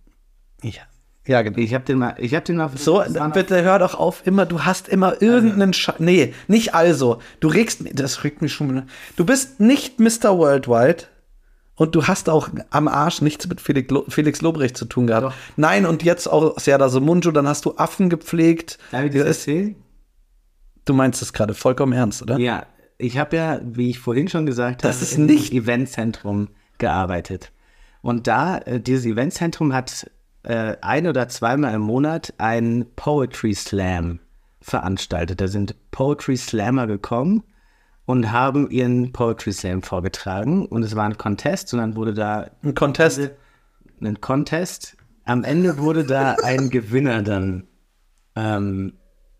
[0.62, 0.82] Ja,
[1.28, 1.58] ja genau.
[1.58, 4.44] Ich habe den mal, ich habe den mal So, dann bitte hör doch auf, immer,
[4.46, 7.20] du hast immer irgendeinen Sche Nee, nicht also.
[7.38, 8.70] Du regst mich, das regt mich schon.
[8.70, 8.86] wieder.
[9.16, 10.36] Du bist nicht Mr.
[10.36, 11.04] Worldwide
[11.76, 15.26] und du hast auch am Arsch nichts mit Felix, Lo Felix Lobrecht zu tun gehabt.
[15.26, 15.34] Doch.
[15.56, 18.78] Nein, und jetzt auch Serda Somunju, dann hast du Affen gepflegt.
[18.90, 19.76] Darf ich das erzählen?
[20.84, 22.38] du meinst es gerade vollkommen ernst, oder?
[22.38, 22.64] Ja,
[22.96, 27.52] ich habe ja, wie ich vorhin schon gesagt Das habe, ist im nicht- Eventzentrum gearbeitet.
[28.00, 30.10] Und da, äh, dieses Eventzentrum hat
[30.48, 34.18] äh, ein oder zweimal im Monat einen Poetry Slam
[34.62, 35.40] veranstaltet.
[35.40, 37.44] Da sind Poetry Slammer gekommen
[38.06, 40.64] und haben ihren Poetry Slam vorgetragen.
[40.66, 43.30] Und es war ein Contest und dann wurde da Ein Contest.
[44.00, 44.96] ein Contest.
[45.24, 47.64] Am Ende wurde da ein Gewinner dann
[48.34, 48.94] ähm,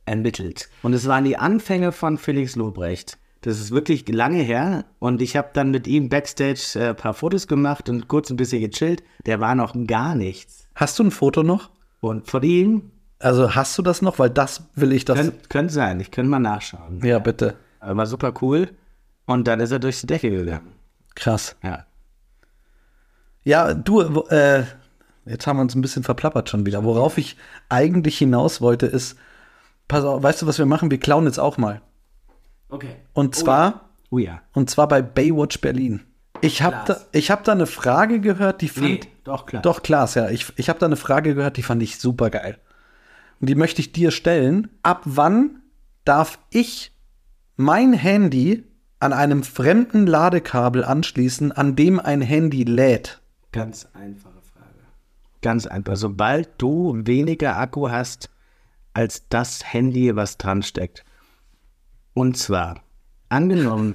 [0.05, 0.68] ermittelt.
[0.83, 3.18] Und es waren die Anfänge von Felix Lobrecht.
[3.42, 4.85] Das ist wirklich lange her.
[4.98, 8.37] Und ich habe dann mit ihm backstage äh, ein paar Fotos gemacht und kurz ein
[8.37, 9.03] bisschen gechillt.
[9.27, 10.66] Der war noch gar nichts.
[10.74, 11.70] Hast du ein Foto noch?
[12.01, 14.18] Und von ihm Also hast du das noch?
[14.18, 15.18] Weil das will ich das.
[15.18, 16.01] könnte könnt sein.
[16.01, 17.01] Ich könnte mal nachschauen.
[17.05, 17.57] ja, bitte.
[17.81, 18.70] Aber war super cool.
[19.27, 20.72] Und dann ist er durch die Decke gegangen.
[21.14, 21.57] Krass.
[21.62, 21.85] Ja.
[23.44, 24.64] Ja, du, äh,
[25.27, 26.85] jetzt haben wir uns ein bisschen verplappert schon wieder.
[26.85, 27.37] Worauf ich
[27.68, 29.16] eigentlich hinaus wollte, ist,
[29.87, 30.90] pass auf, weißt du, was wir machen?
[30.90, 31.81] Wir klauen jetzt auch mal.
[32.68, 32.96] Okay.
[33.12, 34.42] Und zwar, Oh ja.
[34.52, 36.00] und zwar bei Baywatch Berlin.
[36.40, 38.87] Ich habe da, ich hab da eine Frage gehört, die fand.
[38.87, 39.62] Nee, doch, klar.
[39.62, 40.31] Doch, Klaas, ja.
[40.31, 42.59] Ich, ich habe da eine Frage gehört, die fand ich super geil.
[43.40, 44.68] Und die möchte ich dir stellen.
[44.83, 45.62] Ab wann
[46.04, 46.92] darf ich
[47.57, 48.64] mein Handy
[49.00, 53.20] an einem fremden Ladekabel anschließen, an dem ein Handy lädt?
[53.52, 54.74] Ganz einfache Frage.
[55.42, 55.96] Ganz einfach.
[55.96, 58.31] Sobald du weniger Akku hast
[58.94, 61.04] als das Handy, was dran steckt.
[62.18, 62.81] Und zwar,
[63.28, 63.94] angenommen,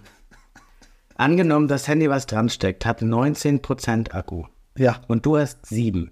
[1.17, 4.45] angenommen, das Handy, was dran steckt, hat 19% Akku
[4.77, 5.01] Ja.
[5.09, 6.09] und du hast 7.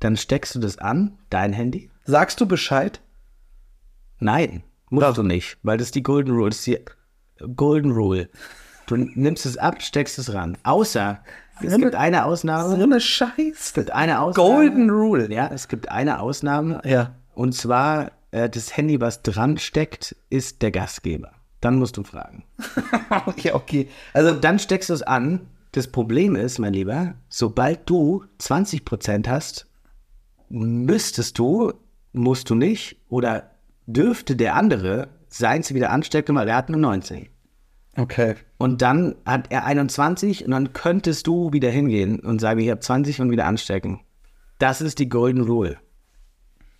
[0.00, 1.88] Dann steckst du das an, dein Handy?
[2.04, 3.00] Sagst du Bescheid?
[4.18, 6.50] Nein, musst du nicht, weil das ist die Golden Rule.
[6.50, 6.80] Das ist die
[7.54, 8.28] Golden Rule.
[8.86, 10.58] Du nimmst es ab, steckst es ran.
[10.64, 11.20] Außer,
[11.62, 12.76] es gibt eine Ausnahme.
[12.76, 13.52] So eine Scheiße.
[13.52, 14.48] Es gibt eine Ausnahme.
[14.48, 15.32] Golden Rule.
[15.32, 16.82] Ja, es gibt eine Ausnahme.
[16.84, 17.14] Ja.
[17.34, 21.32] Und zwar, äh, das Handy, was dran steckt, ist der Gastgeber.
[21.60, 22.44] Dann musst du fragen.
[23.38, 23.88] ja, okay.
[24.12, 25.46] Also, Dann steckst du es an.
[25.72, 29.66] Das Problem ist, mein Lieber, sobald du 20% hast,
[30.48, 31.72] müsstest du,
[32.12, 33.50] musst du nicht, oder
[33.86, 37.28] dürfte der andere seins wieder anstecken, weil er hat nur 19.
[37.96, 38.36] okay.
[38.58, 42.80] Und dann hat er 21 und dann könntest du wieder hingehen und sagen, ich habe
[42.80, 44.00] 20 und wieder anstecken.
[44.58, 45.78] Das ist die Golden Rule.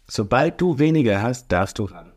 [0.07, 2.11] Sobald du weniger hast, darfst du ran.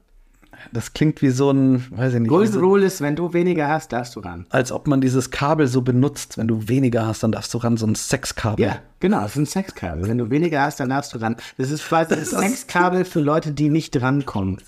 [0.73, 3.93] Das klingt wie so ein, weiß ich nicht, Golden Rule ist, wenn du weniger hast,
[3.93, 4.45] darfst du ran.
[4.49, 6.37] als ob man dieses Kabel so benutzt.
[6.37, 8.65] Wenn du weniger hast, dann darfst du ran, so ein Sexkabel.
[8.65, 10.07] Ja, genau, das ist ein Sexkabel.
[10.07, 11.37] Wenn du weniger hast, dann darfst du ran.
[11.57, 14.57] Das ist quasi ein Sexkabel für Leute, die nicht rankommen.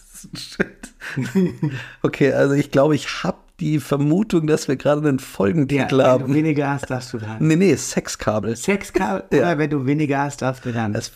[2.01, 6.03] Okay, also ich glaube, ich habe die Vermutung, dass wir gerade einen Folgentitel wenn du
[6.05, 6.33] haben.
[6.33, 7.37] weniger hast, darfst du ran.
[7.39, 8.55] Nee, nee, Sexkabel.
[8.55, 9.39] Sexkabel, Ja.
[9.45, 10.93] oder wenn du weniger hast, darfst du ran.
[10.93, 11.11] Das,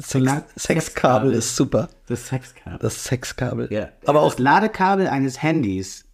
[0.00, 1.88] Sex, Sexkabel ist super.
[2.06, 2.78] Das Sexkabel.
[2.78, 3.68] Das Sexkabel.
[3.70, 3.88] Ja.
[4.06, 6.04] Aber auch das Ladekabel eines Handys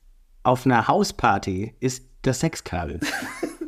[0.42, 3.01] auf einer Hausparty ist das Sexkabel.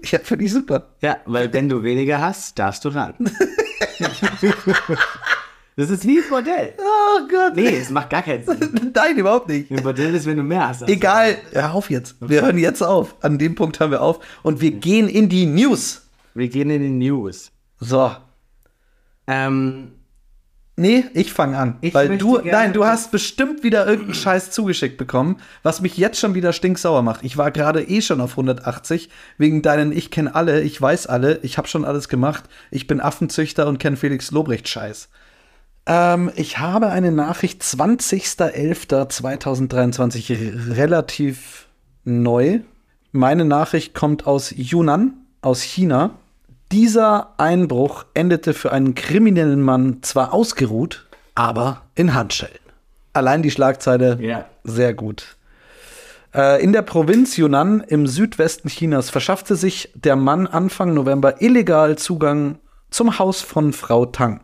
[0.04, 0.94] Ja, finde ich super.
[1.00, 3.14] ja, weil wenn du weniger hast, darfst du ran.
[5.76, 6.74] das ist wie ein Bordell.
[6.78, 7.56] Oh Gott.
[7.56, 8.92] Nee, es macht gar keinen Sinn.
[8.94, 9.68] Nein, überhaupt nicht.
[9.72, 10.82] Ein Bordell ist, wenn du mehr hast.
[10.88, 11.38] Egal.
[11.50, 12.14] Hör auf jetzt.
[12.20, 13.16] Wir hören jetzt auf.
[13.20, 14.20] An dem Punkt hören wir auf.
[14.44, 16.08] Und wir gehen in die News.
[16.34, 17.50] Wir gehen in die News.
[17.80, 18.12] So.
[19.26, 19.90] Ähm,
[20.78, 21.78] Nee, ich fange an.
[21.80, 26.20] Ich weil du, nein, du hast bestimmt wieder irgendeinen Scheiß zugeschickt bekommen, was mich jetzt
[26.20, 27.24] schon wieder stinksauer macht.
[27.24, 29.08] Ich war gerade eh schon auf 180,
[29.38, 33.00] wegen deinen Ich kenne alle, ich weiß alle, ich habe schon alles gemacht, ich bin
[33.00, 35.08] Affenzüchter und kenne Felix Lobrecht Scheiß.
[35.86, 40.30] Ähm, ich habe eine Nachricht 20.11.2023,
[40.70, 41.66] r- relativ
[42.04, 42.60] neu.
[43.12, 46.10] Meine Nachricht kommt aus Yunnan, aus China.
[46.72, 52.58] Dieser Einbruch endete für einen kriminellen Mann zwar ausgeruht, aber in Handschellen.
[53.12, 54.46] Allein die Schlagzeile Ja.
[54.64, 55.36] sehr gut.
[56.34, 61.96] Äh, in der Provinz Yunnan im Südwesten Chinas verschaffte sich der Mann Anfang November illegal
[61.96, 62.58] Zugang
[62.90, 64.40] zum Haus von Frau Tang,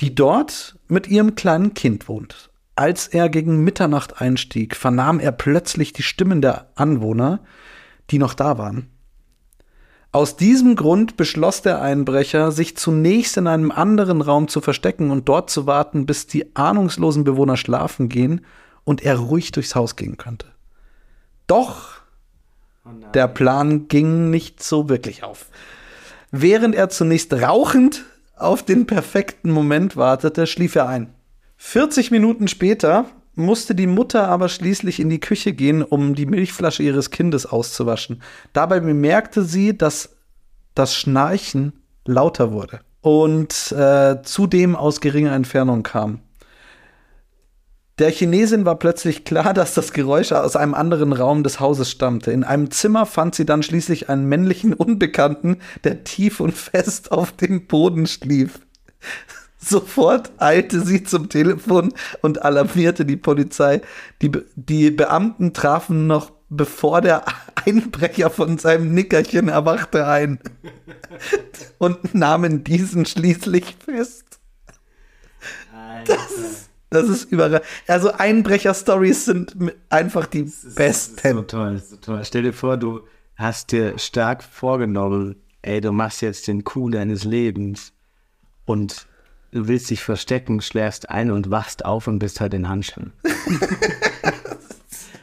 [0.00, 2.50] die dort mit ihrem kleinen Kind wohnt.
[2.76, 7.40] Als er gegen Mitternacht einstieg, vernahm er plötzlich die Stimmen der Anwohner,
[8.10, 8.90] die noch da waren.
[10.14, 15.28] Aus diesem Grund beschloss der Einbrecher, sich zunächst in einem anderen Raum zu verstecken und
[15.28, 18.46] dort zu warten, bis die ahnungslosen Bewohner schlafen gehen
[18.84, 20.46] und er ruhig durchs Haus gehen könnte.
[21.48, 21.94] Doch
[23.12, 25.46] der Plan ging nicht so wirklich auf.
[26.30, 28.04] Während er zunächst rauchend
[28.36, 31.12] auf den perfekten Moment wartete, schlief er ein.
[31.56, 36.82] 40 Minuten später musste die Mutter aber schließlich in die Küche gehen, um die Milchflasche
[36.82, 38.22] ihres Kindes auszuwaschen.
[38.52, 40.16] Dabei bemerkte sie, dass
[40.74, 41.72] das Schnarchen
[42.04, 46.20] lauter wurde und äh, zudem aus geringer Entfernung kam.
[47.98, 52.32] Der Chinesin war plötzlich klar, dass das Geräusch aus einem anderen Raum des Hauses stammte.
[52.32, 57.30] In einem Zimmer fand sie dann schließlich einen männlichen Unbekannten, der tief und fest auf
[57.30, 58.58] dem Boden schlief.
[59.64, 63.80] Sofort eilte sie zum Telefon und alarmierte die Polizei.
[64.20, 67.24] Die, Be die Beamten trafen noch bevor der
[67.66, 70.38] Einbrecher von seinem Nickerchen erwachte ein
[71.78, 74.24] und nahmen diesen schließlich fest.
[76.06, 77.62] Das ist, das ist überall.
[77.86, 79.56] Also Einbrecher-Stories sind
[79.88, 80.42] einfach die
[80.74, 80.76] besten.
[80.76, 82.20] Das ist so toll, so toll.
[82.24, 83.00] Stell dir vor, du
[83.36, 87.92] hast dir stark vorgenommen, ey, du machst jetzt den Coup deines Lebens
[88.66, 89.06] und
[89.54, 93.12] du willst dich verstecken, schläfst ein und wachst auf und bist halt in Handschuhen.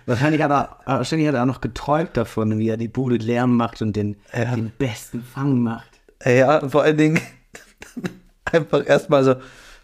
[0.05, 3.47] wahrscheinlich, hat er, wahrscheinlich hat er auch noch geträumt davon, wie er die Bude leer
[3.47, 4.55] macht und den, Ja.
[4.55, 5.89] den besten Fang macht.
[6.25, 7.19] Ja, vor allen Dingen
[8.51, 9.35] einfach erstmal so,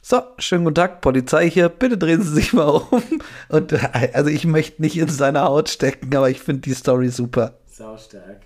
[0.02, 3.04] so, schönen guten Tag, Polizei hier, bitte drehen Sie sich mal um.
[3.50, 3.74] Und
[4.14, 7.58] also ich möchte nicht in seiner Haut stecken, aber ich finde die Story super.
[7.66, 8.42] Saustark.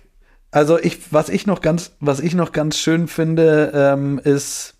[0.50, 4.71] Also ich, was ich noch ganz, was ich noch ganz schön finde, ähm, ist,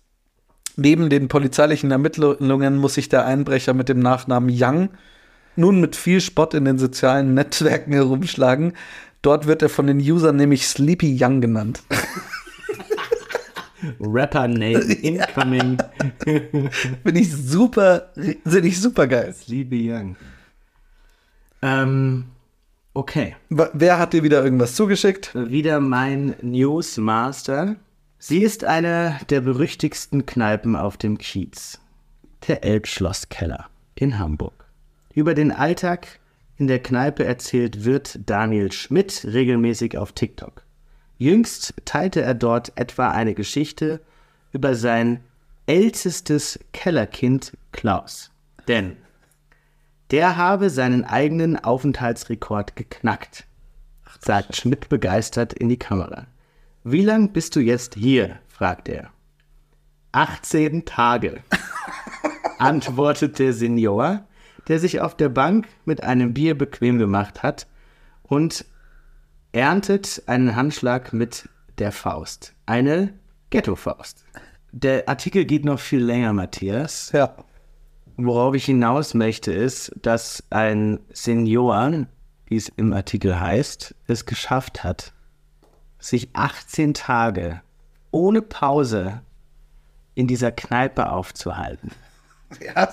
[0.75, 4.89] neben den polizeilichen Ermittlungen muss sich der Einbrecher mit dem Nachnamen Young
[5.55, 8.73] nun mit viel Spott in den sozialen Netzwerken herumschlagen.
[9.21, 11.83] Dort wird er von den Usern nämlich Sleepy Young genannt.
[13.99, 15.77] Rapper Name incoming.
[16.23, 19.35] Finde ich super, finde ich super geil.
[19.47, 20.15] Liebe Young.
[21.61, 22.25] Ähm,
[22.93, 23.35] okay.
[23.49, 25.31] Wer hat dir wieder irgendwas zugeschickt?
[25.33, 27.75] Wieder mein Newsmaster.
[28.25, 31.81] Sie ist eine der berüchtigsten Kneipen auf dem Kiez.
[32.47, 34.63] Der Elbschlosskeller in Hamburg.
[35.13, 36.21] Über den Alltag
[36.57, 40.63] in der Kneipe erzählt Wirt Daniel Schmidt regelmäßig auf TikTok.
[41.17, 43.99] Jüngst teilte er dort etwa eine Geschichte
[44.53, 45.19] über sein
[45.65, 48.31] ältestes Kellerkind Klaus.
[48.69, 48.95] Denn
[50.11, 53.43] der habe seinen eigenen Aufenthaltsrekord geknackt,
[54.21, 56.27] sagt Schmidt begeistert in die Kamera.
[56.85, 58.39] Wie lang bist du jetzt hier?
[58.49, 59.09] fragt er.
[60.11, 61.41] 18 Tage,
[62.59, 64.27] antwortet der Senior,
[64.67, 67.67] der sich auf der Bank mit einem Bier bequem gemacht hat
[68.21, 68.65] und
[69.53, 72.53] erntet einen Handschlag mit der Faust.
[72.65, 73.13] Eine
[73.49, 74.25] Ghetto-Faust.
[74.73, 77.11] Der Artikel geht noch viel länger, Matthias.
[77.13, 77.37] Ja.
[78.17, 82.07] Worauf ich hinaus möchte, ist, dass ein Senior,
[82.47, 85.13] wie es im Artikel heißt, es geschafft hat,
[86.03, 87.61] sich 18 Tage
[88.11, 89.21] ohne Pause
[90.15, 91.91] in dieser Kneipe aufzuhalten.
[92.63, 92.89] ja.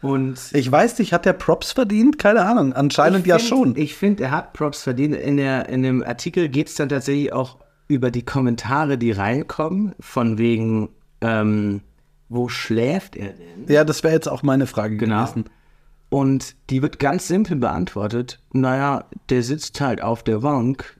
[0.00, 2.18] Und Ich weiß nicht, hat der Props verdient?
[2.18, 2.72] Keine Ahnung.
[2.72, 3.76] Anscheinend ja find- schon.
[3.76, 5.14] Ich finde, er hat Props verdient.
[5.14, 9.94] In, der, in dem Artikel geht es dann tatsächlich auch über die Kommentare, die reinkommen,
[10.00, 10.88] von wegen,
[11.20, 11.82] ähm,
[12.28, 13.66] wo schläft er denn?
[13.68, 15.22] Ja, das wäre jetzt auch meine Frage Genau.
[15.24, 15.44] gewesen.
[16.08, 18.40] Und die wird ganz simpel beantwortet.
[18.52, 20.98] Naja, der sitzt halt auf der Bank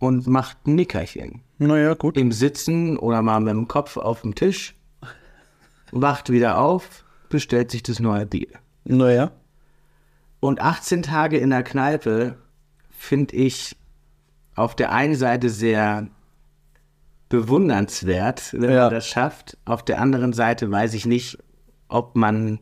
[0.00, 1.42] und macht ein Nickerchen.
[1.58, 2.16] Naja, gut.
[2.16, 4.74] Im Sitzen oder mal mit dem Kopf auf dem Tisch,
[5.92, 8.48] wacht wieder auf, bestellt sich das neue Bier.
[8.84, 9.30] Naja.
[10.40, 12.36] Und 18 Tage in der Kneipe
[12.88, 13.76] finde ich
[14.56, 16.08] auf der einen Seite sehr
[17.28, 18.84] bewundernswert, wenn Ja.
[18.84, 19.56] man das schafft.
[19.64, 21.38] Auf der anderen Seite weiß ich nicht,
[21.88, 22.58] ob man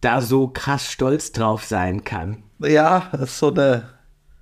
[0.00, 2.42] da so krass stolz drauf sein kann.
[2.60, 3.97] Ja, das ist so eine.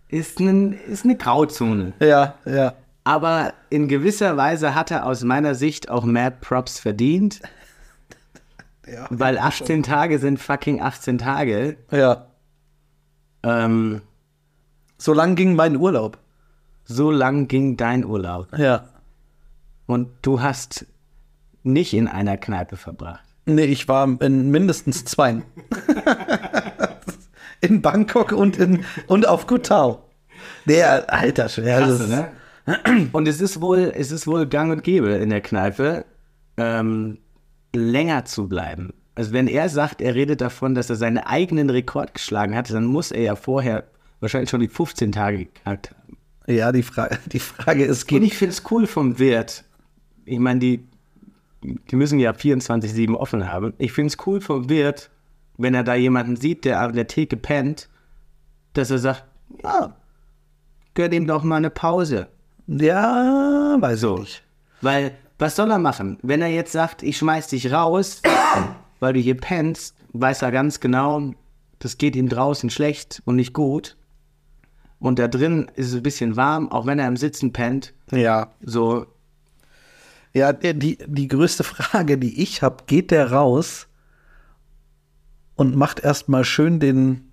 [0.09, 1.93] Ist, ein, ist eine Grauzone.
[2.01, 2.75] Ja, ja.
[3.05, 7.41] Aber in gewisser Weise hat er aus meiner Sicht auch Mad Props verdient,
[8.87, 9.07] Ja.
[9.11, 11.77] weil 18 Tage sind fucking 18 Tage.
[11.91, 12.27] Ja.
[13.43, 14.01] Ähm,
[14.99, 16.19] So lang ging mein Urlaub.
[16.85, 18.47] so lang ging dein Urlaub.
[18.57, 18.85] Ja.
[19.87, 20.87] Und du hast
[21.65, 23.25] nicht in einer Kneipe verbracht.
[23.45, 25.43] Nee, ich war in mindestens zwei.
[27.61, 30.03] in Bangkok und, in, und auf Koh Tao.
[30.67, 31.79] Der, alter Schwer.
[31.81, 32.29] Krass, das- ne?
[33.13, 36.05] Und es ist wohl, es ist wohl gang und gäbe in der Kneipe,
[36.57, 37.19] ähm,
[37.75, 38.93] länger zu bleiben.
[39.15, 42.85] Also wenn er sagt, er redet davon, dass er seinen eigenen Rekord geschlagen hat, dann
[42.85, 43.85] muss er ja vorher
[44.21, 46.17] wahrscheinlich schon die 15 Tage geknackt haben.
[46.49, 49.65] Ja, die, Fra die Frage ist, Und ich finde es cool vom Wirt.
[50.25, 50.85] Ich meine, die,
[51.63, 53.75] die müssen ja 24-7 offen haben.
[53.79, 55.11] Ich finde es cool vom Wirt,
[55.59, 57.89] wenn er da jemanden sieht, der an der Theke pennt,
[58.75, 59.25] dass er sagt,
[59.63, 59.95] ja,
[60.95, 62.29] gönn ihm doch mal eine Pause.
[62.67, 64.23] Ja, weiß So.
[64.23, 64.43] ich.
[64.81, 66.19] Weil, was soll er machen?
[66.23, 68.23] Wenn er jetzt sagt, ich schmeiß dich raus,
[69.01, 71.33] weil du hier pennst, weiß er ganz genau,
[71.79, 73.97] das geht ihm draußen schlecht und nicht gut.
[74.99, 77.93] Und da drin ist es ein bisschen warm, auch wenn er im Sitzen pennt.
[78.11, 78.53] Ja.
[78.63, 79.07] So,
[80.33, 83.86] Ja, die, die größte Frage, die ich habe, geht der raus
[85.57, 87.33] und macht erstmal schön den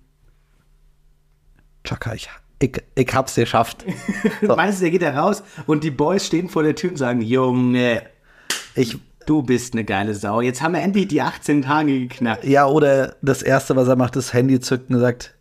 [1.84, 3.84] Chaka, ich, ich, ich hab's geschafft.
[4.40, 4.56] So.
[4.56, 7.20] Meinst du, der geht da raus und die Boys stehen vor der Tür und sagen,
[7.20, 8.02] Junge,
[8.74, 10.40] Ich, du bist eine geile Sau.
[10.40, 12.44] Jetzt haben wir endlich die 18 Tage geknackt.
[12.44, 15.34] ja, oder das erste, was er macht, ist Handy zücken und sagt,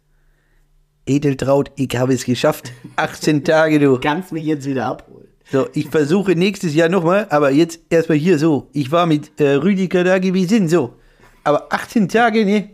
[1.05, 2.71] Edeltraut, ich habe es geschafft.
[2.95, 3.99] 18 Tage, du.
[3.99, 5.27] Kannst mich jetzt wieder abholen.
[5.51, 8.69] So, ich versuche nächstes Jahr nochmal, aber jetzt erstmal hier so.
[8.71, 10.95] Ich war mit äh, Rüdiger da gewesen, so.
[11.43, 12.69] Aber 18 Tage, ne?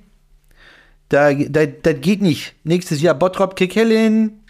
[1.09, 2.53] Da, da, das geht nicht.
[2.63, 4.41] Nächstes Jahr Bottrop Kekellen.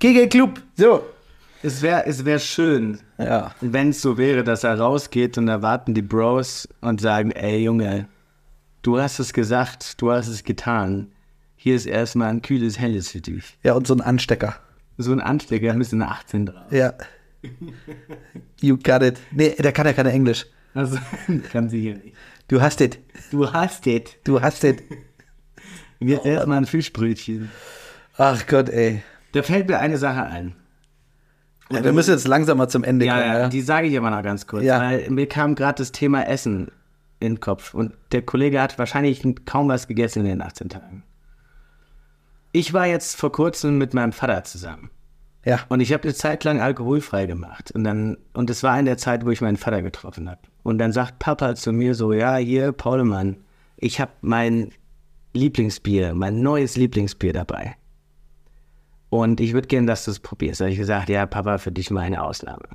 [0.00, 0.60] Kegelclub.
[0.76, 1.04] So.
[1.62, 3.52] Es wäre es wär schön, Ja.
[3.60, 7.64] wenn es so wäre, dass er rausgeht und da warten die Bros und sagen, ey
[7.64, 8.06] Junge,
[8.82, 11.08] du hast es gesagt, du hast es getan.
[11.56, 13.58] Hier ist erstmal ein kühles Helles für dich.
[13.64, 14.54] Ja, und so ein Anstecker.
[14.98, 16.70] So ein Anstecker mit einer 18 drauf.
[16.70, 16.94] Ja.
[18.60, 19.18] You got it.
[19.32, 20.46] Nee, der kann ja keine Englisch.
[20.74, 20.96] Also,
[21.52, 22.14] kann sie hier nicht.
[22.48, 22.98] Du hast it.
[23.30, 24.02] Du hast es.
[24.24, 24.82] Du hast it.
[26.00, 27.50] Jetzt erstmal ein Fischbrötchen.
[28.16, 29.02] Ach Gott, ey.
[29.32, 30.56] Da fällt mir eine Sache ein.
[31.70, 33.26] Ja, wir müssen jetzt langsam mal zum Ende Ja, kommen.
[33.26, 34.80] ja, Ja, die sage ich aber noch ganz kurz, Ja.
[34.80, 36.70] weil mir kam gerade das Thema Essen
[37.20, 41.02] in den Kopf und der Kollege hat wahrscheinlich kaum was gegessen in den 18 Tagen.
[42.52, 44.90] Ich war jetzt vor kurzem mit meinem Vater zusammen
[45.48, 45.60] ja.
[45.68, 48.98] und ich habe eine Zeit lang alkoholfrei gemacht und dann und es war in der
[48.98, 52.36] Zeit, wo ich meinen Vater getroffen habe und dann sagt Papa zu mir so, ja
[52.36, 53.36] hier Paulemann,
[53.76, 54.72] ich habe mein
[55.32, 57.76] Lieblingsbier, mein neues Lieblingsbier dabei.
[59.10, 60.60] Und ich würde gerne, dass du es probierst.
[60.60, 62.68] Da habe ich gesagt, ja, Papa, für dich mal eine Ausnahme.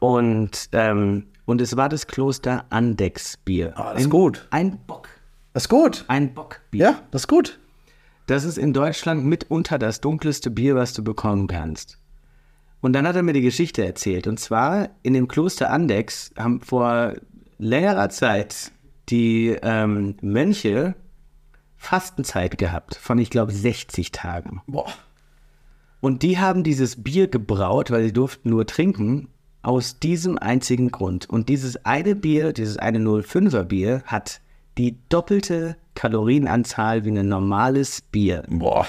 [0.00, 3.72] Und, ähm, und es war das Kloster Andex Bier.
[3.76, 4.46] Ah, das ist ein, gut.
[4.50, 5.08] Ein Bock.
[5.52, 6.04] Das ist gut.
[6.08, 6.84] Ein Bockbier.
[6.84, 7.58] Ja, das ist gut.
[8.28, 11.98] Das ist in Deutschland mitunter das dunkelste Bier, was du bekommen kannst.
[12.82, 14.26] Und dann hat er mir die Geschichte erzählt.
[14.26, 17.14] Und zwar in dem Kloster Andex haben vor
[17.56, 18.70] längerer Zeit
[19.08, 20.94] die ähm, Mönche
[21.78, 24.60] Fastenzeit gehabt von, ich glaube, 60 Tagen.
[24.66, 24.92] Boah.
[26.00, 29.28] Und die haben dieses Bier gebraut, weil sie durften nur trinken,
[29.62, 31.30] aus diesem einzigen Grund.
[31.30, 34.42] Und dieses eine Bier, dieses eine 05er Bier, hat
[34.78, 38.44] die doppelte Kalorienanzahl wie ein normales Bier.
[38.48, 38.86] Boah.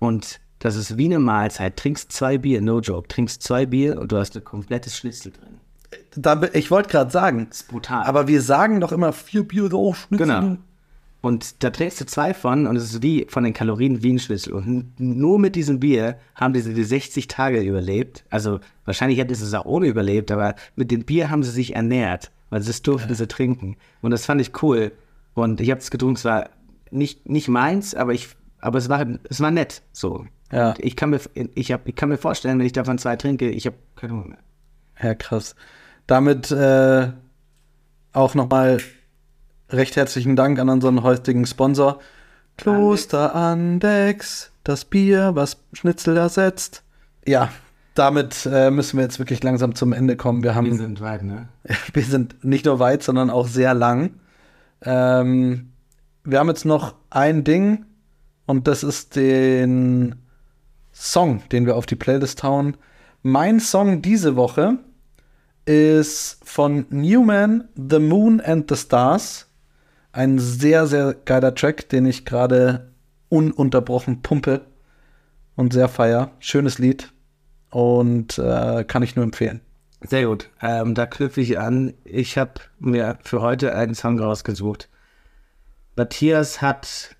[0.00, 1.76] Und das ist wie eine Mahlzeit.
[1.76, 3.08] Trinkst zwei Bier, no joke.
[3.08, 5.60] Trinkst zwei Bier und du hast ein komplettes Schnitzel drin.
[6.16, 7.46] Da, ich wollte gerade sagen.
[7.48, 8.04] Das ist brutal.
[8.04, 10.26] Aber wir sagen doch immer vier Bier so Schnitzel.
[10.26, 10.56] Genau.
[11.20, 14.18] Und da trinkst du zwei von und es ist wie von den Kalorien wie ein
[14.18, 14.52] Schlüssel.
[14.52, 18.24] Und nur mit diesem Bier haben diese die 60 Tage überlebt.
[18.30, 21.74] Also wahrscheinlich hätten sie es auch ohne überlebt, aber mit dem Bier haben sie sich
[21.74, 23.76] ernährt, weil das durften sie trinken.
[24.02, 24.92] Und das fand ich cool.
[25.34, 26.50] Und ich habe es getrunken, es war
[26.90, 28.28] nicht, nicht meins, aber ich,
[28.60, 29.82] aber es war, es war nett.
[29.92, 30.26] So.
[30.52, 30.70] Ja.
[30.70, 31.20] Und Ich kann mir,
[31.54, 34.28] ich hab, ich kann mir vorstellen, wenn ich davon zwei trinke, ich habe keine Hunger
[34.28, 34.38] mehr.
[35.02, 35.54] Ja, krass.
[36.06, 37.10] Damit äh,
[38.12, 38.80] auch nochmal
[39.70, 42.00] recht herzlichen Dank an unseren heutigen Sponsor.
[42.56, 46.82] Kloster Andex, das Bier, was Schnitzel ersetzt.
[47.26, 47.50] Ja,
[47.98, 50.42] damit äh, müssen wir jetzt wirklich langsam zum Ende kommen.
[50.42, 51.48] Wir haben Wir sind weit, ne?
[51.92, 54.14] wir sind nicht nur weit, sondern auch sehr lang.
[54.82, 55.72] Ähm,
[56.24, 57.86] wir haben jetzt noch ein Ding
[58.46, 60.16] und das ist den
[60.92, 62.76] Song, den wir auf die Playlist hauen.
[63.22, 64.78] Mein Song diese Woche
[65.64, 69.48] ist von Newman, The Moon and the Stars.
[70.12, 72.92] Ein sehr, sehr geiler Track, den ich gerade
[73.28, 74.62] ununterbrochen pumpe
[75.56, 76.30] und sehr feier.
[76.38, 77.12] Schönes Lied
[77.70, 79.60] und äh, kann ich nur empfehlen.
[80.02, 80.50] Sehr gut.
[80.60, 81.94] Ähm, da knüpfe ich an.
[82.04, 84.88] Ich habe mir für heute einen Song rausgesucht.
[85.96, 87.16] Matthias hat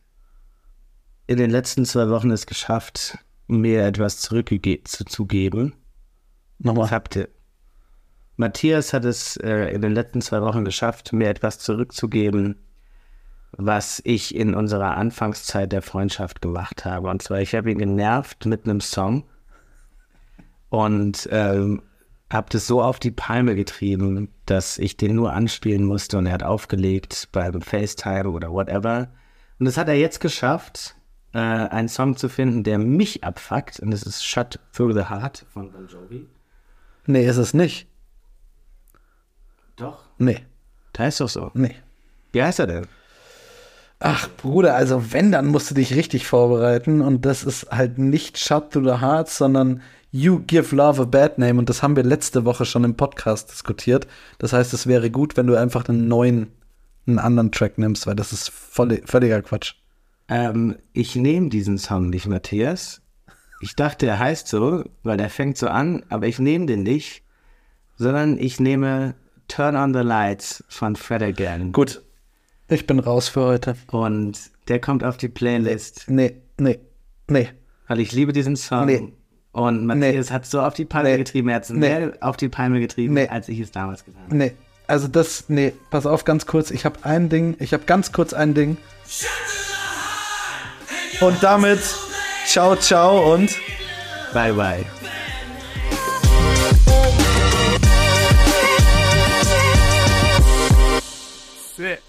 [1.26, 5.74] in den letzten zwei Wochen es geschafft, mir etwas zurückzugeben.
[6.58, 6.90] Nochmal.
[6.90, 7.28] Habt ihr.
[8.36, 12.56] Matthias hat es äh, in den letzten zwei Wochen geschafft, mir etwas zurückzugeben,
[13.52, 17.08] was ich in unserer Anfangszeit der Freundschaft gemacht habe.
[17.08, 19.24] Und zwar, ich habe ihn genervt mit einem Song
[20.68, 21.82] und ähm,
[22.32, 26.32] habe das so auf die Palme getrieben, dass ich den nur anspielen musste und er
[26.32, 29.08] hat aufgelegt beim FaceTime oder whatever.
[29.58, 30.96] Und das hat er jetzt geschafft,
[31.32, 33.80] äh, einen Song zu finden, der mich abfuckt.
[33.80, 36.26] Und das ist Shut Through the Heart von Bon Jovi.
[37.06, 37.86] Nee, ist es nicht.
[39.76, 40.04] Doch.
[40.18, 40.44] Nee,
[40.92, 41.50] Da ist doch so.
[41.54, 41.74] nee.
[42.32, 42.86] Wie heißt er denn?
[43.98, 47.00] Ach, Bruder, also wenn, dann musst du dich richtig vorbereiten.
[47.00, 49.80] Und das ist halt nicht Shut to the Heart, sondern
[50.16, 51.58] You Give Love a Bad Name.
[51.58, 54.06] Und das haben wir letzte Woche schon im Podcast diskutiert.
[54.38, 56.52] Das heißt, es wäre gut, wenn du einfach einen neuen,
[57.06, 59.74] einen anderen Track nimmst, weil das ist voll, völliger Quatsch.
[60.28, 63.02] Ähm, ich nehme diesen Song nicht, Matthias.
[63.60, 67.22] Ich dachte, er heißt so, weil der fängt so an, aber ich nehme den nicht,
[67.96, 69.16] sondern ich nehme
[69.48, 71.72] Turn on the Lights von Fred again.
[71.72, 72.02] Gut,
[72.68, 73.76] Ich bin raus für heute.
[73.88, 74.38] Und
[74.68, 76.80] der kommt auf die Playlist, Nee, nee,
[77.28, 77.50] nee.
[77.86, 78.86] weil ich liebe diesen Song.
[78.86, 79.12] Nee.
[79.56, 81.16] Und Matthias hat so auf die Palme Nee.
[81.16, 81.78] getrieben, er hat es Nee.
[81.78, 83.28] mehr auf die Palme getrieben, Nee.
[83.28, 84.36] als ich es damals getan habe.
[84.36, 84.52] Nee.
[84.86, 86.70] Also das, nee, pass auf ganz kurz.
[86.70, 88.76] Ich habe ein Ding, ich habe ganz kurz ein Ding.
[91.20, 91.80] Und damit
[92.44, 93.56] ciao, ciao und
[94.34, 94.84] Bye, bye.
[101.76, 102.00] Sick.